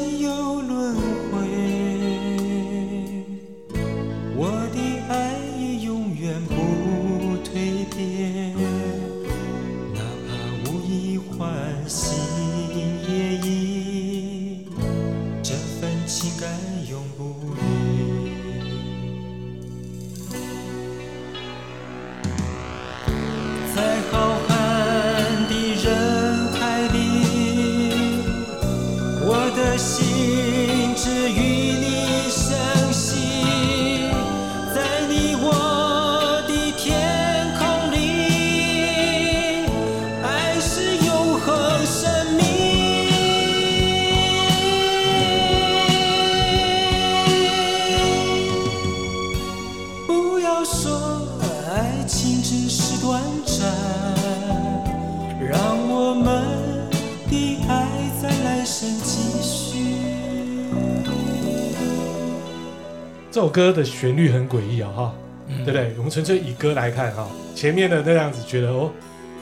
[63.37, 65.15] 这首歌的旋律很诡异啊，哈，
[65.47, 65.93] 对不对？
[65.99, 68.91] 我们纯粹以歌来看哈，前面的那样子觉得哦，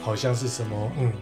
[0.01, 1.13] 好像是什么，嗯，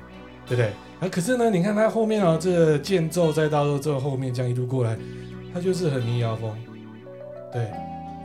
[0.47, 0.71] 对不对？
[0.99, 4.97] 啊，可是呢，你看它后面啊，这个间奏再到这后面这样一路过来，
[5.53, 6.51] 它就是很民谣风，
[7.53, 7.69] 对，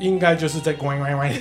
[0.01, 1.31] 应该就是在乖乖乖，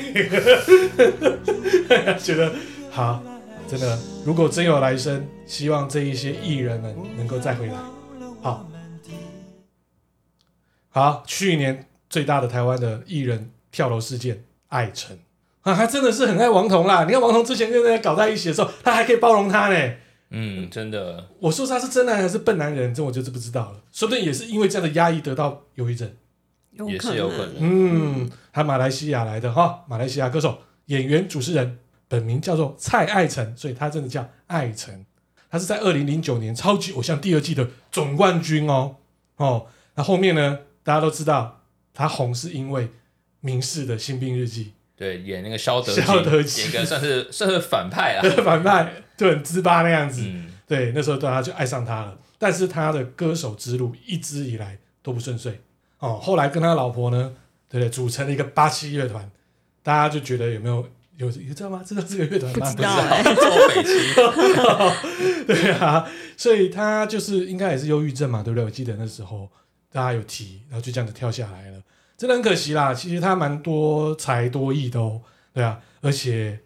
[2.19, 2.51] 觉得
[2.91, 3.23] 好，
[3.69, 7.73] 真的，如果真有来生，希望这一些艺人们能够再回来。
[8.41, 8.67] 好，
[10.89, 15.19] 好，去年最大的台湾的艺人跳楼事件，艾辰
[15.61, 17.03] 啊，他真的是很爱王彤啦。
[17.05, 19.93] 你看王彤之前跟人家搞在一起的时候，他还可以包容他呢。
[20.29, 21.27] 嗯，真的。
[21.39, 23.81] 我说他是真男人还是笨男人，这我就是不知道了。
[23.91, 26.11] 说不定也是因为这样的压抑得到忧郁症，
[26.87, 27.55] 也是有可能。
[27.59, 31.79] 嗯，他马来西亚来的哈，马来西亚歌手、演员、主持人。
[32.09, 35.05] 本名叫做蔡艾成，所以他真的叫艾成。
[35.51, 38.95] 他是在二零零九年《超级偶像》第二季的总冠军哦
[39.35, 39.65] 哦。
[39.95, 41.56] 那后面呢，大家都知道
[41.97, 42.87] 他红是因为
[43.39, 50.21] 明世的《新兵日记》，对，演那个肖德肖德基，演个算是 算是反派啊，反派就很自巴那样子。
[50.23, 52.15] 嗯、对，那时候大家就爱上他了。
[52.37, 55.59] 但是他的歌手之路一直以来都不顺遂
[55.97, 56.19] 哦。
[56.21, 57.33] 后来跟他老婆呢，
[57.67, 57.89] 对不对？
[57.89, 59.31] 组成了一个八七乐团，
[59.81, 60.87] 大家就觉得有没有？
[61.17, 61.81] 有你知道吗？
[61.83, 62.69] 知道这个乐团吗？
[62.71, 63.33] 不知道哎、欸。
[65.47, 68.63] 对啊，所以他就是应该也是忧郁症嘛，对不对？
[68.63, 69.49] 我记得那时候
[69.91, 71.81] 大家有提，然后就这样子跳下来了，
[72.17, 72.93] 真的很可惜啦。
[72.93, 75.21] 其实他蛮多才多艺的哦，
[75.53, 76.59] 对啊，而且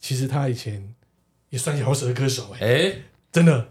[0.00, 0.94] 其实他以前
[1.50, 2.94] 也算饶舌歌手哎、欸，哎，
[3.32, 3.68] 真的。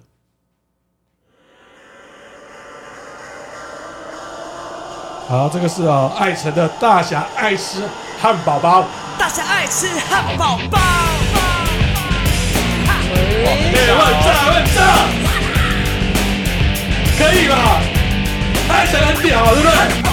[5.28, 7.82] 好，这个是哦，艾成的大侠爱吃
[8.20, 8.88] 汉堡包。
[9.18, 10.80] 大侠爱吃汉堡包。
[13.72, 14.80] 别问这问这，
[17.18, 17.82] 可以吧？
[18.70, 20.07] 艾成很屌，对不对？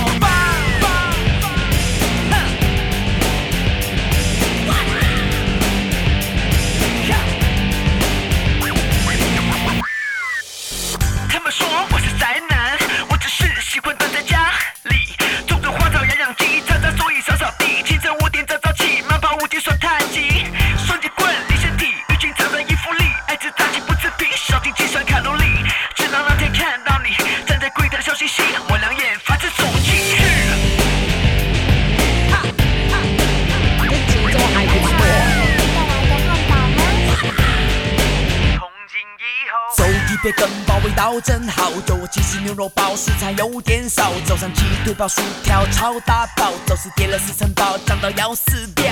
[40.25, 48.87] 别跟包味道真好，就我鸡翅牛肉包，蔬菜有点少，早上鸡腿堡、薯条超大包，走时叠了四层包，涨到要死掉。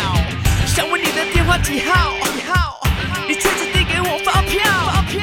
[0.66, 2.12] 想问你的电话几号？
[2.36, 2.78] 几号？
[3.26, 4.60] 你确实递给我发票。
[4.92, 5.22] 发票。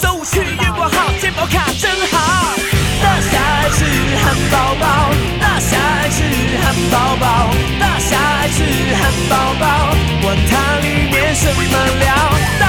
[0.00, 2.56] 周五去月光号，健保卡真好。
[3.02, 3.84] 大侠爱吃
[4.24, 6.24] 汉堡包，大侠爱吃
[6.64, 8.64] 汉堡包，大侠爱吃
[8.96, 11.62] 汉堡包，管它里面什么
[11.98, 12.59] 料。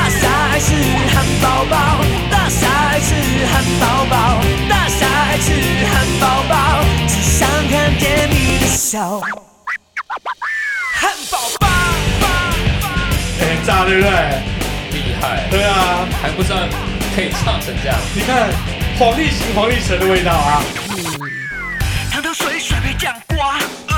[0.61, 1.75] 大侠爱吃汉堡包，
[2.29, 3.15] 大侠爱吃
[3.47, 5.51] 汉堡包，大侠爱吃
[5.87, 9.19] 汉堡包，只想看见你的笑。
[10.93, 11.67] 汉堡包，
[13.39, 14.11] 很炸对不对？
[14.91, 15.47] 厉害。
[15.49, 16.57] 对啊，还不知道
[17.15, 17.97] 可以唱成这样。
[18.13, 18.49] 你看
[18.99, 20.61] 黄立行、黄立成的味道啊。
[22.11, 23.57] 汤汤水水配酱瓜，
[23.87, 23.95] 呃，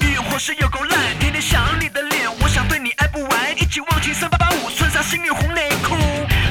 [0.00, 4.48] 欲望或是有够烂，天天想你的脸，我想对你爱不完，一起忘情三八八
[5.02, 5.96] 五，穿上幸运红内裤，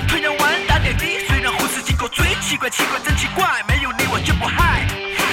[0.07, 4.85] 推拿完打点滴，虽然护士经过最奇怪，奇怪真奇怪，没有你我就不嗨。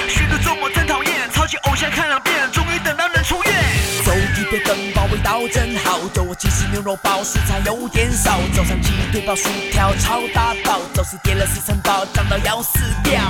[0.08, 3.52] 许多周末真讨厌，超级偶像看两遍，终于等到能出院。
[4.04, 13.20] 走地铁等包味道真好，就我鸡翅牛肉包，食材有点少，早上鸡腿堡薯条超大包，走时叠了四层包，涨到要死掉。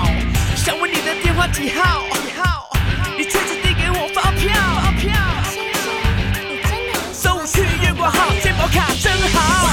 [0.54, 2.02] 想问你的电话几号？
[2.22, 2.70] 几号？
[3.16, 4.67] 你确实递给我发票。
[7.98, 9.66] 五去月光号，健保卡真好。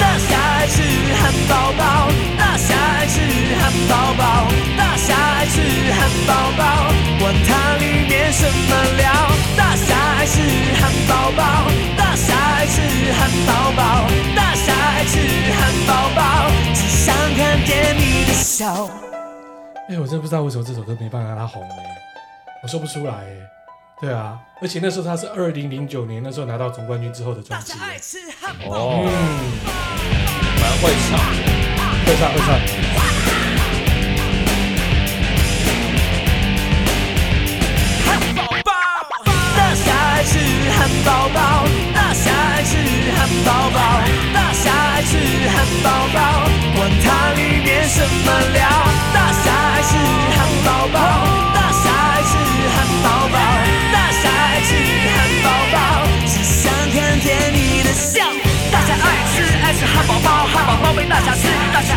[0.00, 0.82] 大侠爱吃
[1.14, 3.20] 汉堡包，大侠爱吃
[3.60, 5.60] 汉堡包，大侠爱吃
[5.92, 9.30] 汉堡包，管它里面什么料。
[9.56, 10.40] 大侠爱吃
[10.80, 12.80] 汉堡包，大侠爱吃
[13.12, 15.18] 汉堡包，大侠爱吃
[15.54, 18.90] 汉堡包，只想看见你的笑。
[19.88, 21.84] 哎，我真不知道为什么这首歌没办法让他红哎，
[22.62, 23.53] 我说不出来哎。
[24.04, 27.72] 对啊，而且那时候他是二零零九年那时候拿到总冠军之后的专辑。
[28.66, 29.08] 哦，
[30.60, 31.18] 蛮会唱，
[32.04, 33.23] 会唱会唱。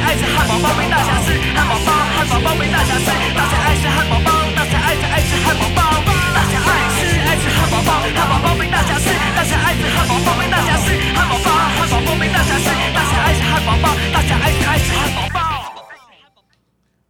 [0.08, 5.84] 爱吃汉堡包被大侠吃汉堡包，汉堡包被大侠吃，大侠爱吃汉堡包，大侠爱吃爱吃汉堡包。
[6.32, 15.40] 大侠爱吃爱吃汉堡包，汉堡包被大侠吃，大侠爱吃汉堡包被大侠吃，汉堡包，汉堡包被大侠吃，大侠爱吃汉堡包，大侠爱吃爱吃汉堡包。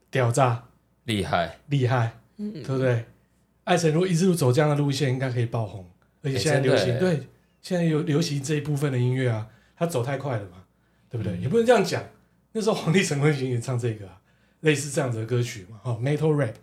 [0.09, 0.63] 屌炸，
[1.03, 3.05] 厉害，厉害，嗯，对不对？
[3.65, 5.87] 爱神如果一直走这样的路线，应该可以爆红，
[6.23, 7.29] 而且现在流行，对，
[7.61, 9.45] 现在有流行这一部分的音乐啊，
[9.77, 10.65] 他走太快了嘛，
[11.11, 11.37] 对不对？
[11.37, 12.01] 也不能这样讲。
[12.51, 14.19] 那时候黄帝陈冠希也唱这个啊，
[14.61, 16.53] 类似这样子的歌曲嘛，哦，Metal Rap，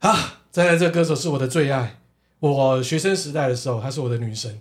[0.00, 1.98] 啊，再来这个歌手是我的最爱，
[2.40, 4.60] 我学生时代的时候，她是我的女神。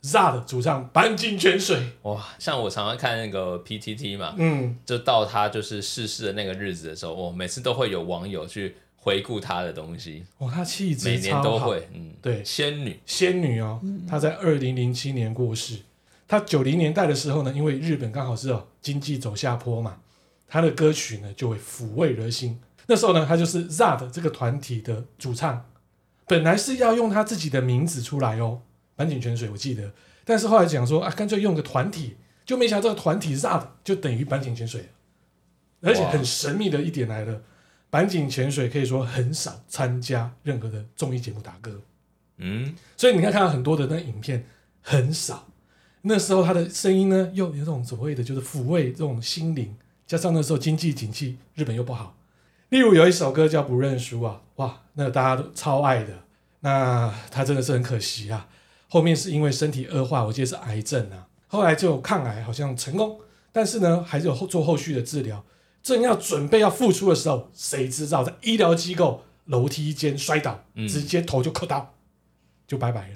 [0.00, 15.80] ZA 的主唱坂井泉水，哇，像我常常看那个 PTT 嘛，嗯，就到他就是逝世的那个日子的时候，我每次都会有网友去回顾他的东西，哇，他气质每年都会，嗯，对，仙女，仙女哦，她在二零零七年过世，
[16.28, 19.98] 她九零年代的时候呢，因为日本刚好是哦经济走下坡嘛，
[20.46, 25.64] 他的歌曲呢就会抚慰人心，那时候呢，他就是 ZAD 这个团体的主唱，
[26.26, 28.60] 本来是要用他自己的名字出来哦。
[28.96, 29.92] 坂井泉水，我记得，
[30.24, 34.88] 但是后来讲说啊，干脆用个团体，就没想到这个团体 ZAD 就等于坂井泉水，
[35.80, 37.40] 而且很神秘的一点来了，
[37.90, 41.80] 坂井泉水可以说很少参加任何的综艺节目打歌，
[42.38, 44.44] 嗯，所以你看看到很多的那影片
[44.82, 45.47] 很少，
[46.02, 49.76] 那时候他的声音呢又有种所谓的就是抚慰这种心灵，
[50.06, 52.16] 加上那时候经济景气，日本又不好，
[52.68, 56.24] 例如有一首歌叫不认输啊，哇，那个大家都超爱的，
[56.60, 58.48] 那他真的是很可惜啊。
[58.88, 63.20] 后面是因为身体恶化，我记得是癌症啊，后来就抗癌好像成功，
[63.52, 65.44] 但是呢，还是有后做后续的治疗。
[65.82, 71.94] 正要准备要复出的时候，谁知道在医疗机构楼梯间摔倒，直接头就磕到，
[72.66, 73.14] 就拜拜了。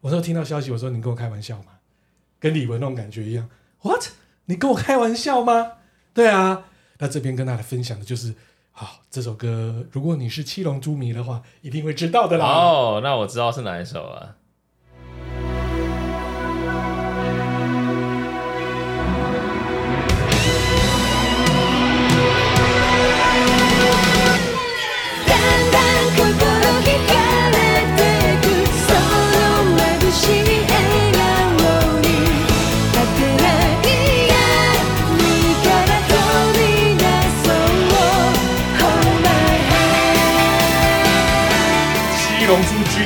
[0.00, 1.72] 我说听到消息，我说你跟我开玩笑吗？
[2.40, 3.48] 跟李玟那种感觉一样。
[3.82, 4.06] What？
[4.46, 5.74] 你跟我开玩笑吗？
[6.12, 6.64] 对啊，
[6.98, 8.34] 那这边跟大家分享的就是，
[8.72, 12.46] 好，这首歌，如果你是七龙珠迷的话，一定会知道的啦。
[12.46, 14.34] 哦，那我知道是哪一首啊？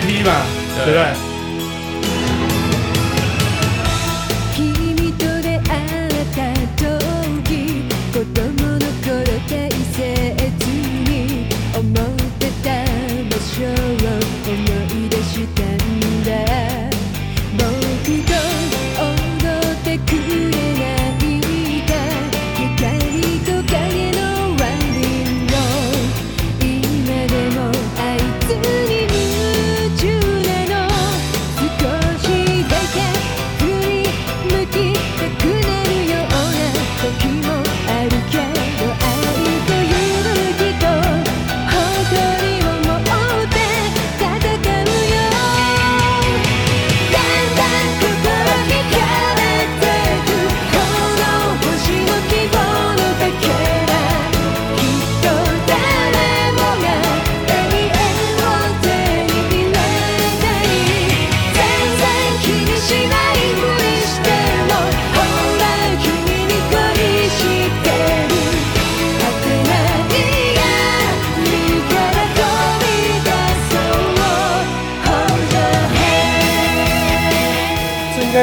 [0.01, 0.32] GT 嘛，
[0.84, 1.34] 对不对？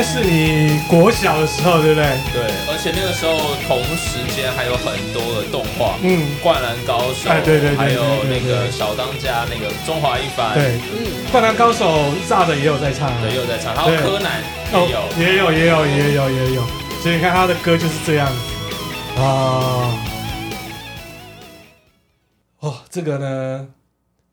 [0.04, 2.06] 是你国小的时候，对不对？
[2.34, 3.38] 对，而且那个时候
[3.68, 11.86] 同时间还有很多的动画，嗯，《灌篮高手》，哎，对对对，还有那个小当家，那个中华一番，对，嗯，《灌篮高手》
[12.30, 14.42] 炸的也有在唱，对，也有在唱，还有柯南
[14.74, 16.64] 也有，也有，也有，也有，也有，
[17.02, 19.22] 所以你看他的歌就是这样子。
[19.22, 20.08] 啊。
[22.60, 23.68] 哦，这个呢，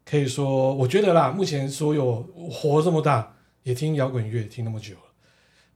[0.05, 5.01] 可以说，我觉得啦，目前所有活这么大，也听摇滚乐听那么久了。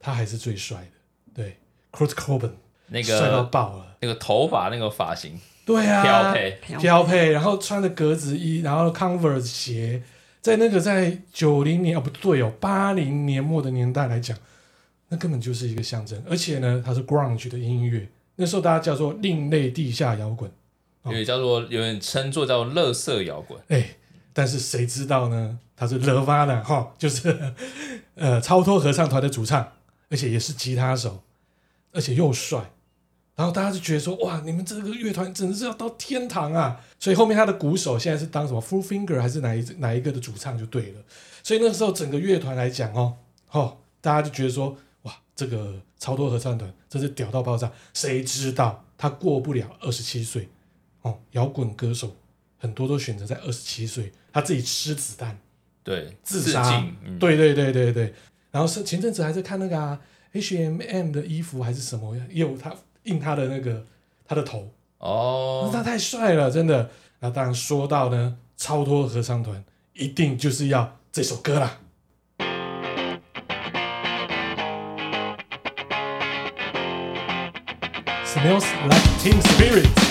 [0.03, 1.57] 他还是最帅的，对
[1.93, 2.51] ，Kurt Cobain
[2.87, 6.59] 那个帅到爆了，那个头发那个发型，对啊，飘配。
[6.77, 10.03] 飘配，然后穿的格子衣，然后 Converse 鞋，
[10.41, 14.37] 在那个在九零年哦不对哦八零年末的年代来讲，
[15.07, 20.51] 那根本就是一个象征，而且呢，它是 Grunge 的音乐，那时候大家叫做另类地下摇滚，
[21.05, 23.95] 也、哦、叫做有人称作叫乐色摇滚，哎，
[24.33, 25.57] 但是谁知道呢？
[25.77, 27.53] 他是 Nirvana 哈，就是
[28.15, 29.71] 呃超脱合唱团的主唱。
[30.13, 31.23] 而且也是吉他手，
[31.91, 32.71] 而且又帅，
[33.35, 36.79] 然后大家就觉得说：哇，你们这个乐团真的是要到天堂啊！
[36.99, 41.01] 所以后面他的鼓手现在是当什么 Full Finger 还是哪一哪一个的主唱就对了。
[41.41, 43.17] 所以那个时候整个乐团来讲哦，
[43.49, 47.71] 哦，大家就觉得说：哇，这个超多合唱团真是屌到爆炸！
[47.95, 50.47] 谁知道他过不了二十七岁
[51.01, 52.15] 哦，摇滚歌手
[52.59, 55.39] 很多都选择在二十七岁，他自己吃子弹，
[55.83, 56.85] 对，自杀。
[57.03, 58.13] 嗯、对对对对对。
[58.53, 59.99] 然后是前阵子还在看那个啊
[60.33, 62.71] ，H&M 的衣服还是什么，也有他
[63.05, 63.83] 印他的那个
[64.23, 66.91] 他的头哦，他太帅了，真的。
[67.19, 71.79] 那当然说到呢，超脱合唱团一定就是要这首歌啦。
[78.23, 80.02] Smells like Teen Spirit。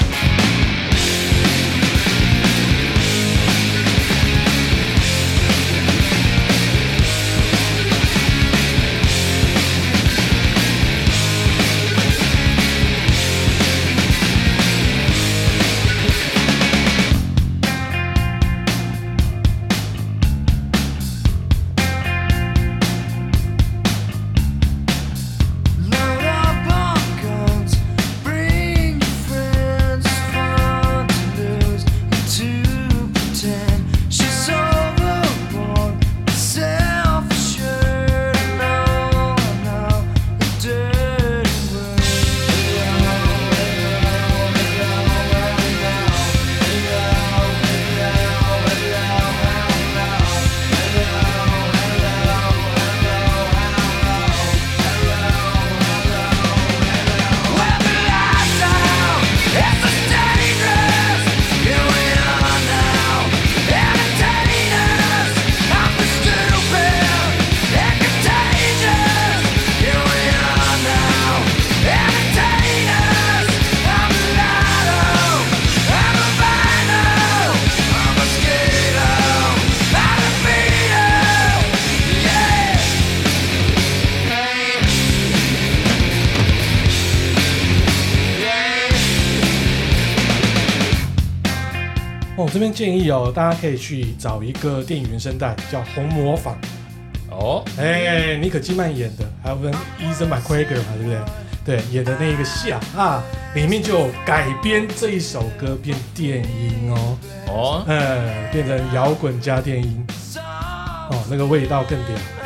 [92.63, 96.57] 边建议哦，大家可以去找一个电影原声带，叫《红魔仿》
[97.35, 101.19] 哦，哎，妮可基曼演的，还有跟伊森麦奎格嘛，对不对？
[101.65, 103.23] 对，演的那一个戏啊，啊，
[103.57, 110.07] 里面就改编这一首歌变电音哦，哦，嗯，变成摇滚加电音，
[110.37, 112.42] 哦，那个味道更屌。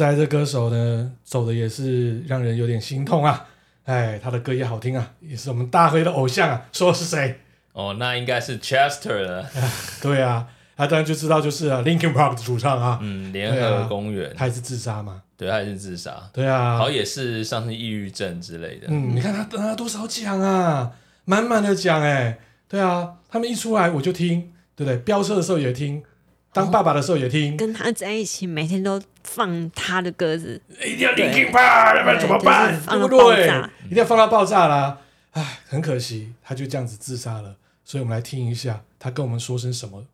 [0.00, 3.46] 好，在这歌手呢，走的也是让人有点心痛啊！
[3.84, 6.62] 哎，他的歌也好听啊，也是我们大辉的偶像啊。
[6.72, 7.38] 说的是谁？
[7.74, 9.46] 哦，那应该是 Chester 了。
[10.00, 12.98] 对啊，他当然就知道就是啊，Linkin Park 的主唱啊。
[13.02, 15.20] 嗯，联合公园，他也是自杀嘛？
[15.36, 16.30] 对，他也是自杀。
[16.32, 18.86] 对啊，好，也是像是抑郁症之类的。
[18.88, 20.92] 嗯，你看他得了多少奖啊，
[21.26, 22.38] 满满的奖哎。
[22.66, 24.96] 对啊，他们一出来我就听，对不对？
[24.98, 26.02] 飙车的时候也听。
[26.52, 32.76] 当爸爸的时候也听，跟他在一起，每天都放他的歌子，一定要听吧，要不然怎么办？
[32.88, 33.46] 对不对？
[33.86, 34.98] 一定要放到爆炸啦！
[35.32, 37.54] 唉，很可惜，他就这样子自杀了。
[37.84, 40.04] 所以我们来听一下，他跟我们说声什么。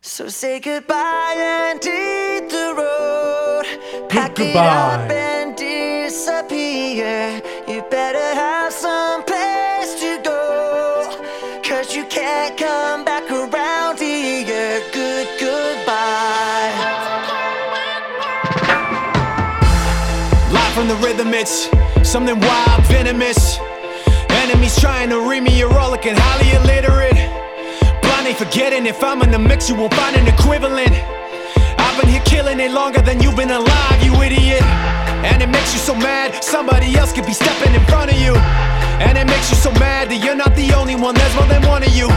[0.00, 3.66] So say goodbye and hit the road,
[4.08, 7.40] pack it up and disappear.
[7.68, 11.04] You better have some place to go,
[11.62, 12.81] 'cause you can't come
[21.02, 21.68] rhythm, it's
[22.08, 23.58] something wild, venomous.
[24.30, 27.18] Enemies trying to read me, you're all looking highly illiterate.
[28.02, 30.94] Blindly forgetting if I'm in the mix, you won't find an equivalent.
[31.78, 34.62] I've been here killing it longer than you've been alive, you idiot.
[35.26, 38.34] And it makes you so mad, somebody else could be stepping in front of you.
[39.02, 41.66] And it makes you so mad that you're not the only one, there's more than
[41.66, 42.08] one of you.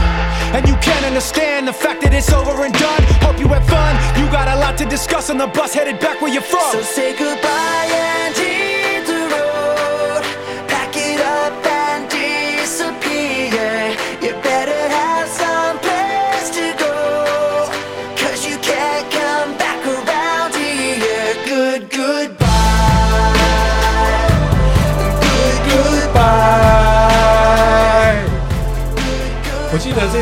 [0.54, 3.02] And you can't understand the fact that it's over and done.
[3.26, 6.20] Hope you had fun, you got a lot to discuss on the bus headed back
[6.20, 6.70] where you're from.
[6.72, 8.34] So say goodbye and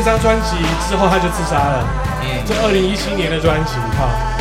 [0.05, 1.83] 张专辑之后他就自杀了。
[2.21, 4.34] 嗯，这二零一七年的专辑哈。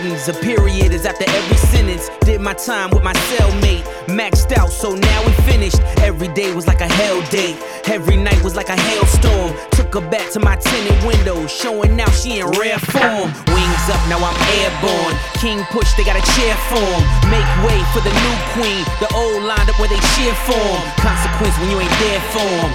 [0.00, 2.08] Good a period is after every sentence.
[2.24, 5.78] Did my time with my cellmate, maxed out, so now we finished.
[6.00, 7.52] Every day was like a hell day,
[7.84, 9.52] every night was like a hailstorm.
[9.72, 13.28] Took her back to my tinted window, showing now she in rare form.
[13.52, 15.14] Wings up, now I'm airborne.
[15.36, 17.02] King push, they got a chair for form.
[17.28, 20.80] Make way for the new queen, the old lined up where they cheer form.
[20.96, 22.72] Consequence when you ain't there for 'em.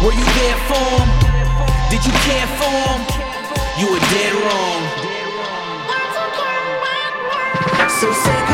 [0.00, 1.08] Were you there for 'em?
[1.92, 3.00] Did you care for 'em?
[3.76, 5.07] You were dead wrong.
[8.00, 8.47] So say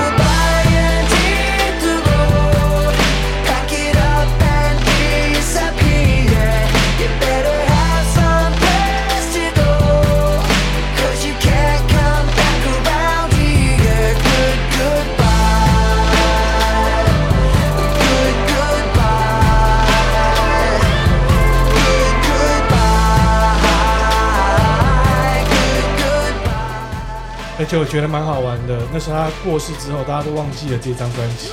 [27.77, 28.79] 我觉得蛮好玩的。
[28.93, 31.51] 那时候他过世之后，大家都忘记了这张专辑，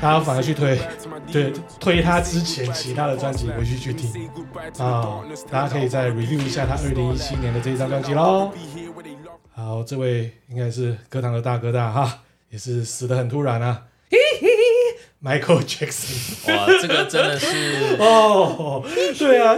[0.00, 0.78] 大家反而去推，
[1.32, 4.10] 对，推他之前其他的专辑回去去听
[4.78, 5.20] 啊。
[5.50, 8.50] 大家可以再 review 一下他二零一七年的这一张专辑喽。
[9.54, 12.20] 好，这位应该是歌坛的大哥大哈，
[12.50, 13.84] 也是死的很突然啊。
[14.10, 18.84] 嘿嘿嘿，Michael Jackson，哇，这个真的是 哦，
[19.18, 19.56] 对啊，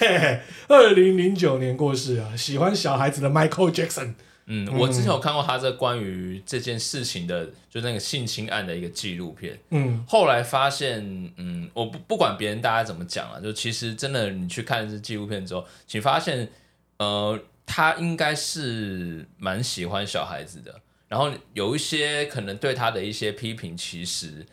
[0.00, 2.36] 嘿嘿，二零零九年过世啊。
[2.36, 4.14] 喜欢小孩子的 Michael Jackson。
[4.52, 9.56] 嗯，我之前有看过他这关于这件事情的，就那个性侵案的一个纪录片。
[9.70, 11.00] 嗯，后来发现，
[11.36, 16.50] 嗯，我不不管别人大家怎么讲啊，就其实真的你去看这纪录片之后，你发现，
[16.98, 20.80] 呃，他应该是蛮喜欢小孩子的。
[21.06, 24.44] 然后有一些可能对他的一些批评，其实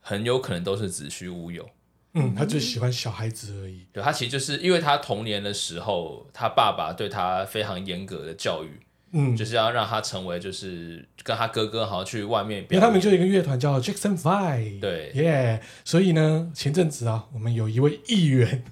[0.00, 1.68] 很有可能都是子虚乌有。
[2.14, 3.88] 嗯，他就喜欢小孩子而已。
[3.92, 8.80] 对，他其实就是因为他童年的时候，他爸爸对他非常严格的教育。
[9.14, 12.74] 嗯，就是要让他成为，就是跟他哥哥好像去外面表演。
[12.74, 14.80] 因为他们就有一个乐团叫 Jackson Five。
[14.80, 15.66] 对，耶、yeah。
[15.84, 18.64] 所以呢，前阵子啊，我们有一位议员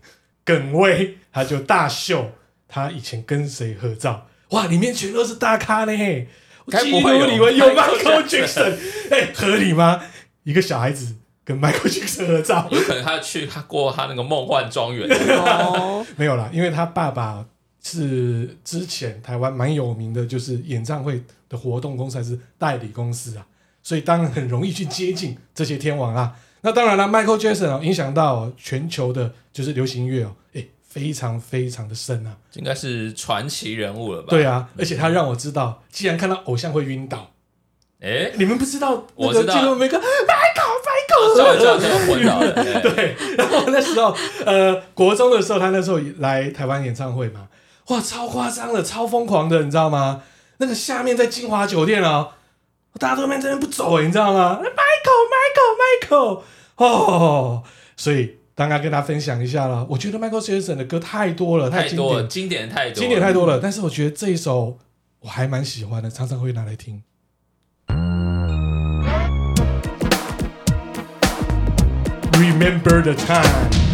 [0.44, 2.32] 耿威，他就大秀
[2.66, 4.28] 他以前跟谁合照。
[4.52, 5.92] 哇，里面全都是大咖呢。
[6.68, 8.76] 该不会有以为有 Michael Jackson？
[9.10, 10.00] 哎、欸，合理吗？
[10.44, 15.06] 一个小孩子跟 Michael Jackson 合照，有可能他去他过他那个梦幻庄园。
[15.10, 17.44] 哦， 没有啦，因为他爸爸。
[17.82, 23.46] 是之前台湾蛮有名的，就是演唱会的活动公司还是代理公司啊，
[23.82, 26.36] 所以当然很容易去接近这些天王啊。
[26.62, 34.26] 那当然了，Michael Jackson 影响到全球的，就是流行乐哦，哎，非常非常的深啊，应该是传奇人物了吧？
[34.28, 37.30] 对啊，而且他让我知道，既然看到偶像会晕倒，
[38.00, 39.06] 哎，你们不知道？
[39.14, 42.52] 我知道，那个每个 Michael，Michael，这样这样昏倒了。
[42.82, 44.14] 对，然后那时候，
[44.44, 47.48] 呃，国中的时候，他那时候来台湾演唱会嘛。
[47.90, 50.22] 哇，超夸张的，超疯狂的，你知道吗？
[50.58, 52.34] 那个下面在金华酒店哦，
[53.00, 56.42] 大家都在那边不走哎，你知道吗？Michael，Michael，Michael，
[56.76, 57.64] 哦，
[57.96, 59.84] 所以刚刚跟大家分享一下了。
[59.90, 63.58] 我觉得 Michael Jackson 的歌太多了，太多了，经典太多，经典太多了。
[63.60, 64.78] 但是我觉得这一首
[65.22, 67.02] 我还蛮喜欢的，常常会拿来听。
[72.34, 73.89] Remember the time。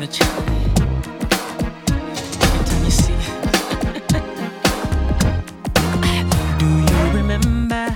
[0.00, 0.06] Do
[6.88, 7.94] you remember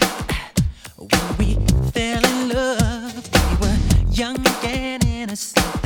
[0.98, 1.56] when we
[1.92, 3.30] fell in love?
[3.32, 3.78] We were
[4.10, 4.36] young
[4.66, 5.82] innocent.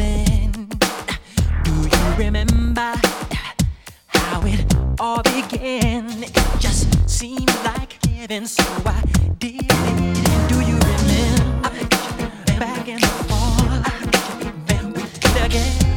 [1.63, 2.95] Do you remember
[4.09, 6.25] how it all began?
[6.25, 9.05] It just seemed like heaven, so I
[9.39, 9.69] did
[10.49, 11.71] do you remember
[12.59, 13.39] back in the fall?
[15.49, 15.88] again.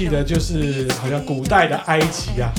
[0.00, 2.50] 记得就是好像古代的埃及啊，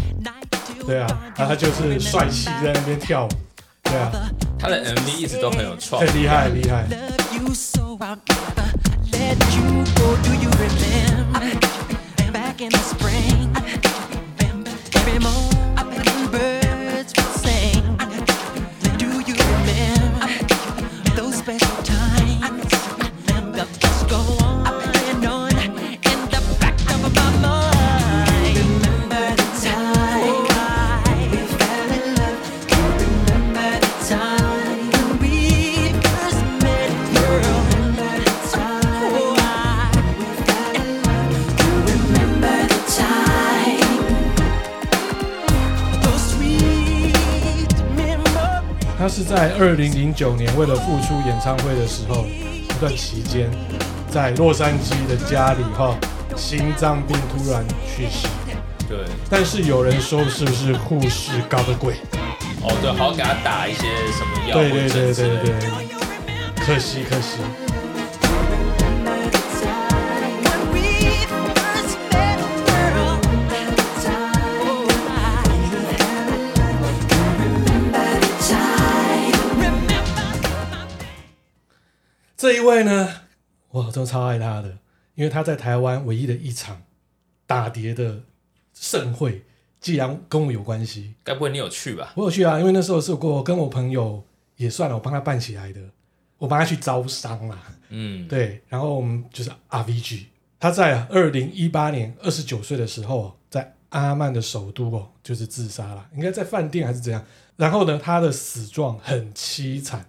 [0.86, 3.30] 对啊，然后他就是帅气在那边跳舞，
[3.82, 4.12] 对啊，
[4.60, 6.86] 他的 MV 一直都很有创意，很厉害厉害。
[49.32, 53.50] 在二零零九年为了复出演唱会的时候，一段期间
[54.10, 55.96] 在洛杉矶的家里哈，
[56.36, 58.28] 心脏病突然去世。
[58.90, 58.98] 对，
[59.30, 61.94] 但是有人说是不是护士搞的鬼？
[62.62, 64.58] 哦，对，好好给他打一些什么药？
[64.58, 67.38] 对对对对对，可惜可惜。
[82.52, 83.08] 这一位呢，
[83.70, 84.78] 我真超爱他的，
[85.16, 86.82] 因为他在台湾唯一的一场
[87.48, 88.24] 打碟的
[88.74, 89.46] 盛会，
[89.80, 92.12] 既然跟我有关系，该不会你有去吧？
[92.18, 94.22] 我有去啊，因为那时候是我跟我朋友
[94.58, 95.80] 也算了，我帮他办起来的，
[96.38, 97.58] 我帮他去招商啦。
[97.88, 100.26] 嗯，对，然后我们就是 RVG，
[100.60, 107.26] 他在二零一八年二十九岁的时候，在阿曼的首都哦，就是自杀了，应该在饭店还是怎样？
[107.56, 110.06] 然后呢，他的死状很凄惨。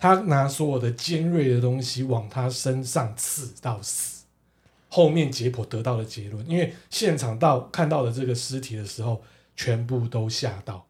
[0.00, 4.24] 他拿所有的尖锐的东西往他身上刺到死，
[4.88, 9.22] 后面解剖得到的结论，因为现场到看到的这个尸体的时候，
[9.54, 10.86] 全部都吓到。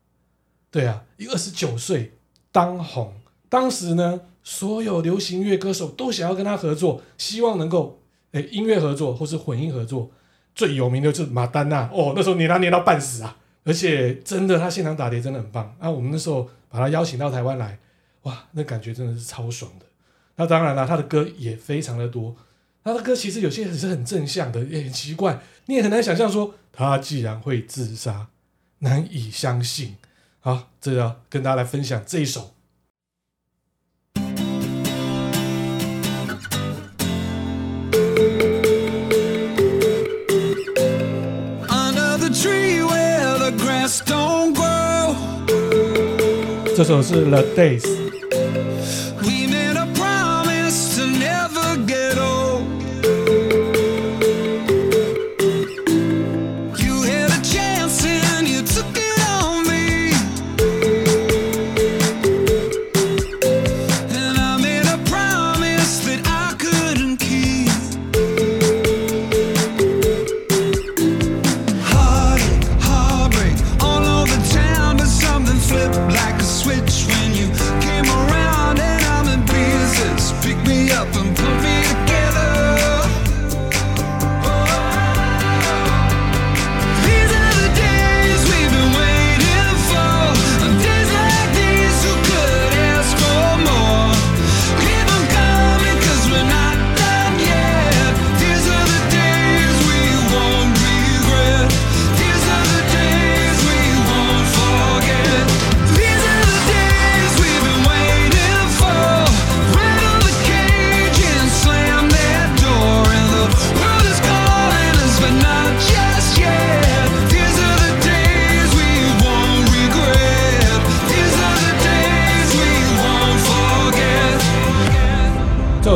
[0.71, 2.13] 对啊，一个二十九岁
[2.53, 3.13] 当红，
[3.49, 8.01] 当时呢，所有流行乐歌手都想要跟他合作，希望能够
[8.31, 10.09] 诶音乐合作或是混音合作。
[10.55, 17.77] 最有名的就是马丹娜哦，那时候黏他黏到半死啊，而且真的他现场打碟真的很棒啊，我们那时候把他邀请到台湾来。
[18.23, 19.87] 哇，那感觉真的是超爽的。
[20.37, 22.37] 那当然了，他的歌也非常的多。
[22.83, 28.29] 他的歌其实有些也是很正向的，也很奇怪，你也很难想象说他既然会自杀，
[28.79, 29.97] 难以相信。
[30.41, 32.55] 好，这要跟大家来分享这一首。
[46.75, 48.10] 这首是 The Days。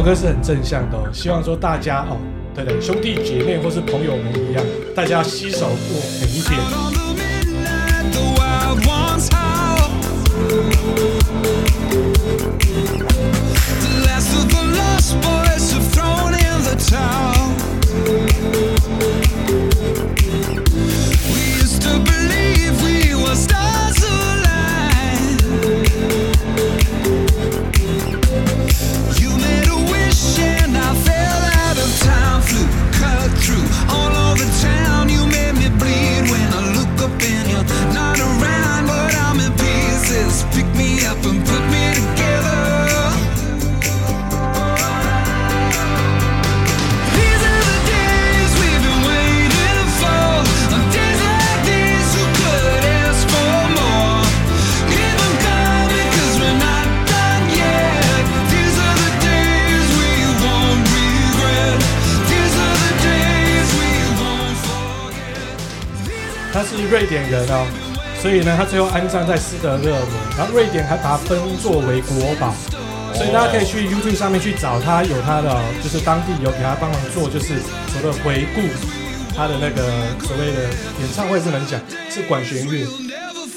[0.05, 2.19] 歌是很正向的，哦希望说大家哦，
[2.55, 4.63] 对对，兄弟姐妹或是朋友们一样，
[4.95, 5.77] 大家携手过
[6.21, 6.61] 每一天。
[66.91, 67.67] 瑞典人哦，
[68.21, 72.55] 所以呢，他最后安葬在斯德哥尔摩，然后瑞典还把它封作为国宝，
[73.15, 75.51] 所以大家可以去 YouTube 上面去找他，有他的
[75.83, 78.63] 就是当地有给他帮忙做，就是所谓的回顾
[79.35, 79.83] 他的那个
[80.23, 82.87] 所谓的演唱会，是能讲是管弦乐，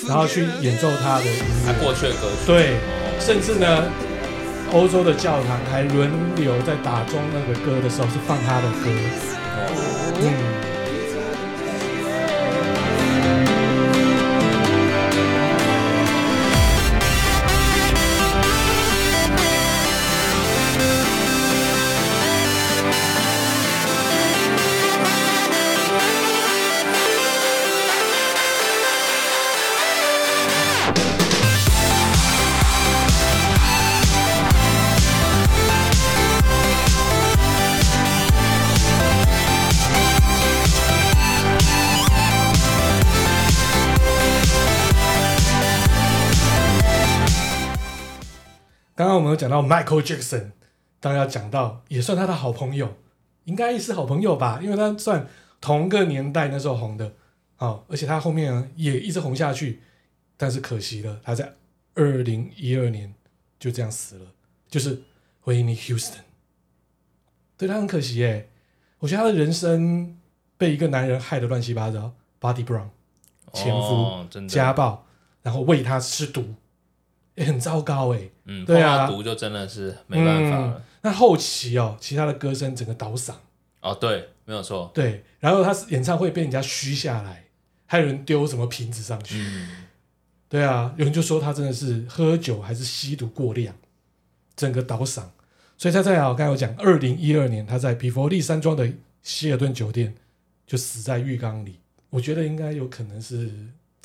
[0.08, 2.78] 然后去演奏他的音乐，他过去的歌曲，对，
[3.20, 3.86] 甚至呢，
[4.74, 8.90] 欧洲的教堂还轮流在打钟那个歌的时候是放他的歌，
[10.22, 10.57] 嗯。
[48.98, 50.54] 刚刚我们有讲到 Michael Jackson，
[51.00, 52.96] 当然要讲到也算他的好朋友，
[53.44, 55.28] 应该是好朋友吧，因为他算
[55.62, 57.14] 同个年代那时候红的，
[57.60, 59.84] 哦，而且他后面也一直红下去，
[60.36, 61.54] 但是可惜了，他在
[61.94, 63.14] 二零一二年
[63.60, 64.26] 就这样死了，
[64.68, 65.04] 就是
[65.46, 66.22] Whitney Houston，
[67.56, 68.50] 对他很可惜耶，
[68.98, 70.18] 我觉得他的人生
[70.58, 72.90] 被一个男人害得乱七八糟，Bobby Brown，
[73.54, 75.06] 前夫、哦、家暴，
[75.44, 76.56] 然后喂他吃毒。
[77.38, 80.74] 也很糟糕哎，嗯，对啊，毒就真的是没办法了。
[80.76, 83.32] 嗯、那后期哦，其他的歌声整个倒嗓
[83.80, 85.24] 哦，对，没有错，对。
[85.40, 87.46] 然后他演唱会被人家嘘下来，
[87.86, 89.86] 还有人丢什么瓶子上去，嗯、
[90.50, 93.76] 对啊，有人就说他真的是喝酒还是吸毒过量，
[94.56, 95.22] 整个倒嗓。
[95.78, 100.16] 所以他在啊，刚才我讲，二零一二年他在比佛利山庄的希尔顿酒店
[100.66, 101.80] 就死在浴缸里，
[102.10, 103.52] 我觉得应该有可能是。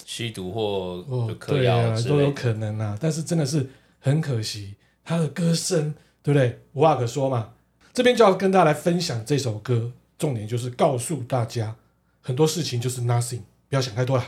[0.04, 0.62] 吸毒或
[1.08, 2.96] 哦，对啊，都有可能啊。
[3.00, 4.74] 但是真的是很可惜，
[5.04, 6.60] 他的歌声，对不对？
[6.72, 7.50] 无话可说嘛。
[7.92, 11.76] 这边就要跟大家来分享这首歌，重点就是告诉大家，
[12.20, 14.24] 很多事情就是 nothing，不要想太多了。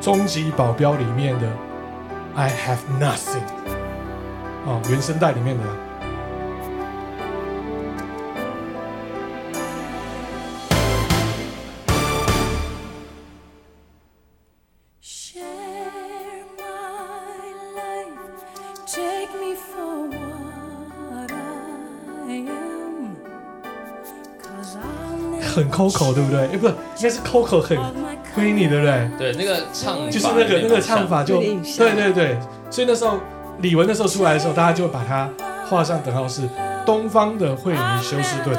[0.00, 1.46] 终极保镖里面的
[2.34, 3.44] I have nothing，
[4.64, 5.87] 哦，原声带里面的。
[25.78, 26.40] Coco 对不对？
[26.40, 27.78] 哎，不是，应该是 Coco 很
[28.34, 29.10] Queenie 对不对？
[29.16, 32.36] 对，那个唱就是那个那个唱法就对对对，
[32.68, 33.18] 所以那时候
[33.60, 35.28] 李玟那时候出来的时候，大家就把它
[35.68, 36.42] 画上等号，是
[36.84, 38.58] 东方的惠妮休斯顿。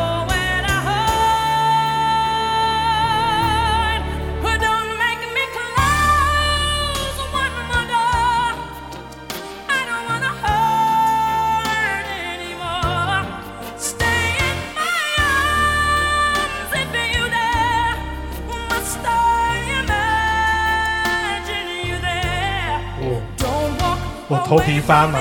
[24.51, 25.17] 头皮发麻，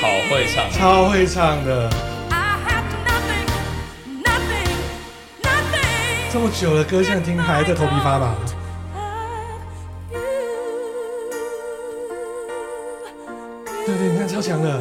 [0.00, 1.90] 好会唱，超会唱的。
[6.32, 8.34] 这么久的歌，现在听还在头皮发麻。
[13.84, 14.80] 对对，你看超强的。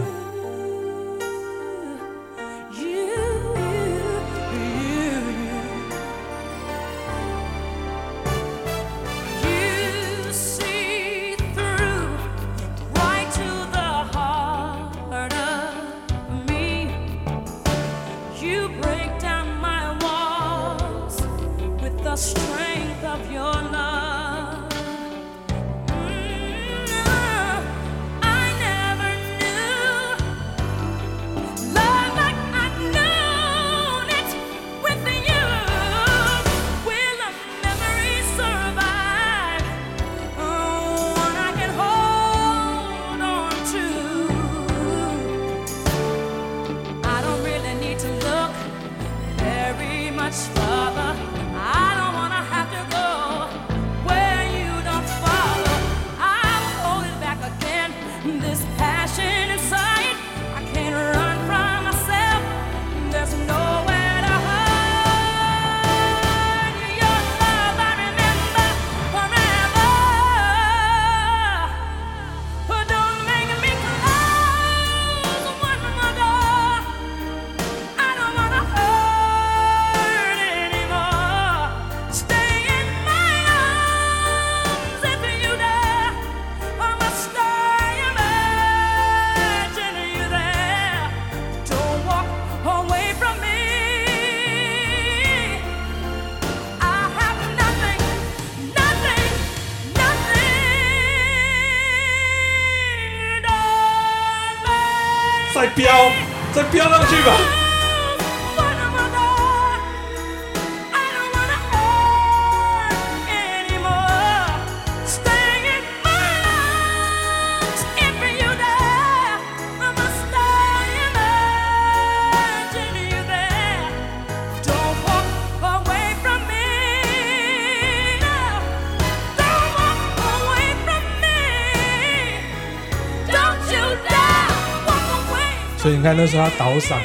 [136.11, 136.99] 看那时候他倒嗓，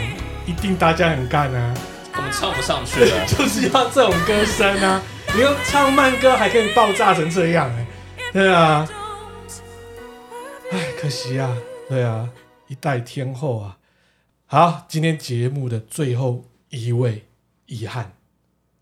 [0.46, 1.72] 一定大家很干啊。
[2.16, 5.00] 我们唱不上去了， 就是要这种歌声啊！
[5.32, 7.86] 你用唱慢歌还可以爆炸成这样哎、
[8.16, 8.88] 欸，对啊，
[10.72, 11.56] 哎，可惜啊，
[11.88, 12.28] 对啊，
[12.66, 13.78] 一代天后啊。
[14.46, 17.26] 好，今天节目的最后一位
[17.66, 18.12] 遗憾，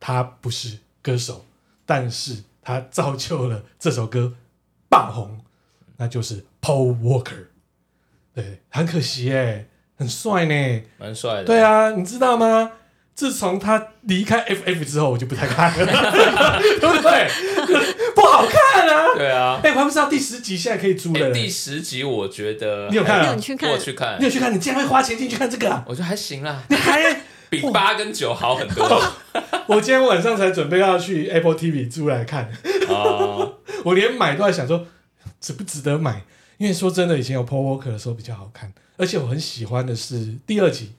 [0.01, 1.45] 他不是歌手，
[1.85, 4.33] 但是他造就了这首歌
[4.89, 5.45] 爆红，
[5.99, 7.49] 那就是 Paul Walker。
[8.33, 11.45] 对，很可惜哎、欸，很帅呢，蛮帅的。
[11.45, 12.71] 对啊，你知道吗？
[13.15, 15.87] 自从他离开 FF 之后，我就不太看了，
[16.81, 17.29] 对不对？
[18.13, 19.15] 不好看啊！
[19.15, 21.33] 对啊，哎、欸，我还不知道第十集现在可以租了、欸。
[21.33, 23.27] 第十集我觉得你有看啊？
[23.27, 23.71] 你有去看？
[23.71, 24.53] 我去看，你有去看？
[24.53, 25.85] 你竟然会花钱进去看这个、啊？
[25.87, 29.01] 我觉得还行啦，你还比八跟九好很多。
[29.69, 32.51] 我今天晚上才准备要去 Apple TV 租来看
[32.89, 34.85] 哦， 我连买都在想说
[35.41, 36.25] 值不值得买，
[36.59, 40.93] 因为说真的，以前有 Paul Walker 的时候比较好看，而且我很喜欢的是第二集。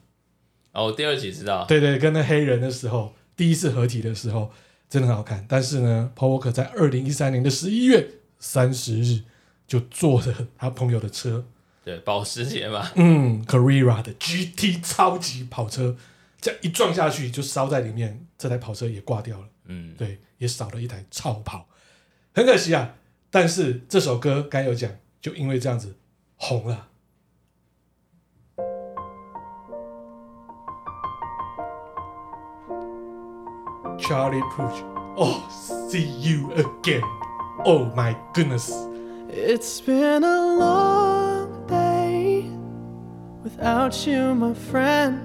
[0.72, 4.50] 哦，第二集知道，对对，跟那黑人的时候第一次合体的时候
[4.90, 5.42] 真的很好看。
[5.48, 8.06] 但是呢，Paul Walker 在二零一三年的十一月
[8.38, 9.22] 三十日
[9.66, 11.46] 就坐着他朋友的车，
[11.82, 15.96] 对，保时捷嘛，嗯，Carrera 的 GT 超级跑车，
[16.42, 21.66] 这样一撞下去就烧在里面，这台跑车也挂掉了，嗯，对，也少了一台超跑，
[22.34, 22.96] 很可惜啊。
[23.30, 24.90] 但是这首歌刚有讲，
[25.22, 25.96] 就因为这样子
[26.36, 26.88] 红了。
[34.05, 34.83] Charlie Puth,
[35.17, 35.47] oh,
[35.89, 37.03] see you again.
[37.65, 38.71] Oh my goodness.
[39.29, 42.45] It's been a long day
[43.43, 45.19] without you, my friend.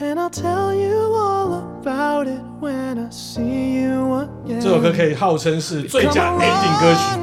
[0.00, 4.60] And I'll tell you all about it when I see you again.
[4.60, 7.18] 这首歌可以号称是最佳 ending 歌曲，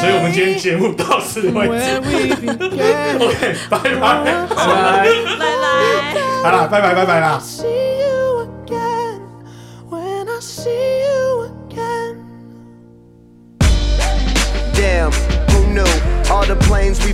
[0.00, 1.98] 所以我们今天节目到此为止。
[3.20, 4.46] OK，拜拜，拜拜，
[5.38, 5.44] 拜
[6.14, 7.38] 拜，好啦，拜拜，拜拜啦。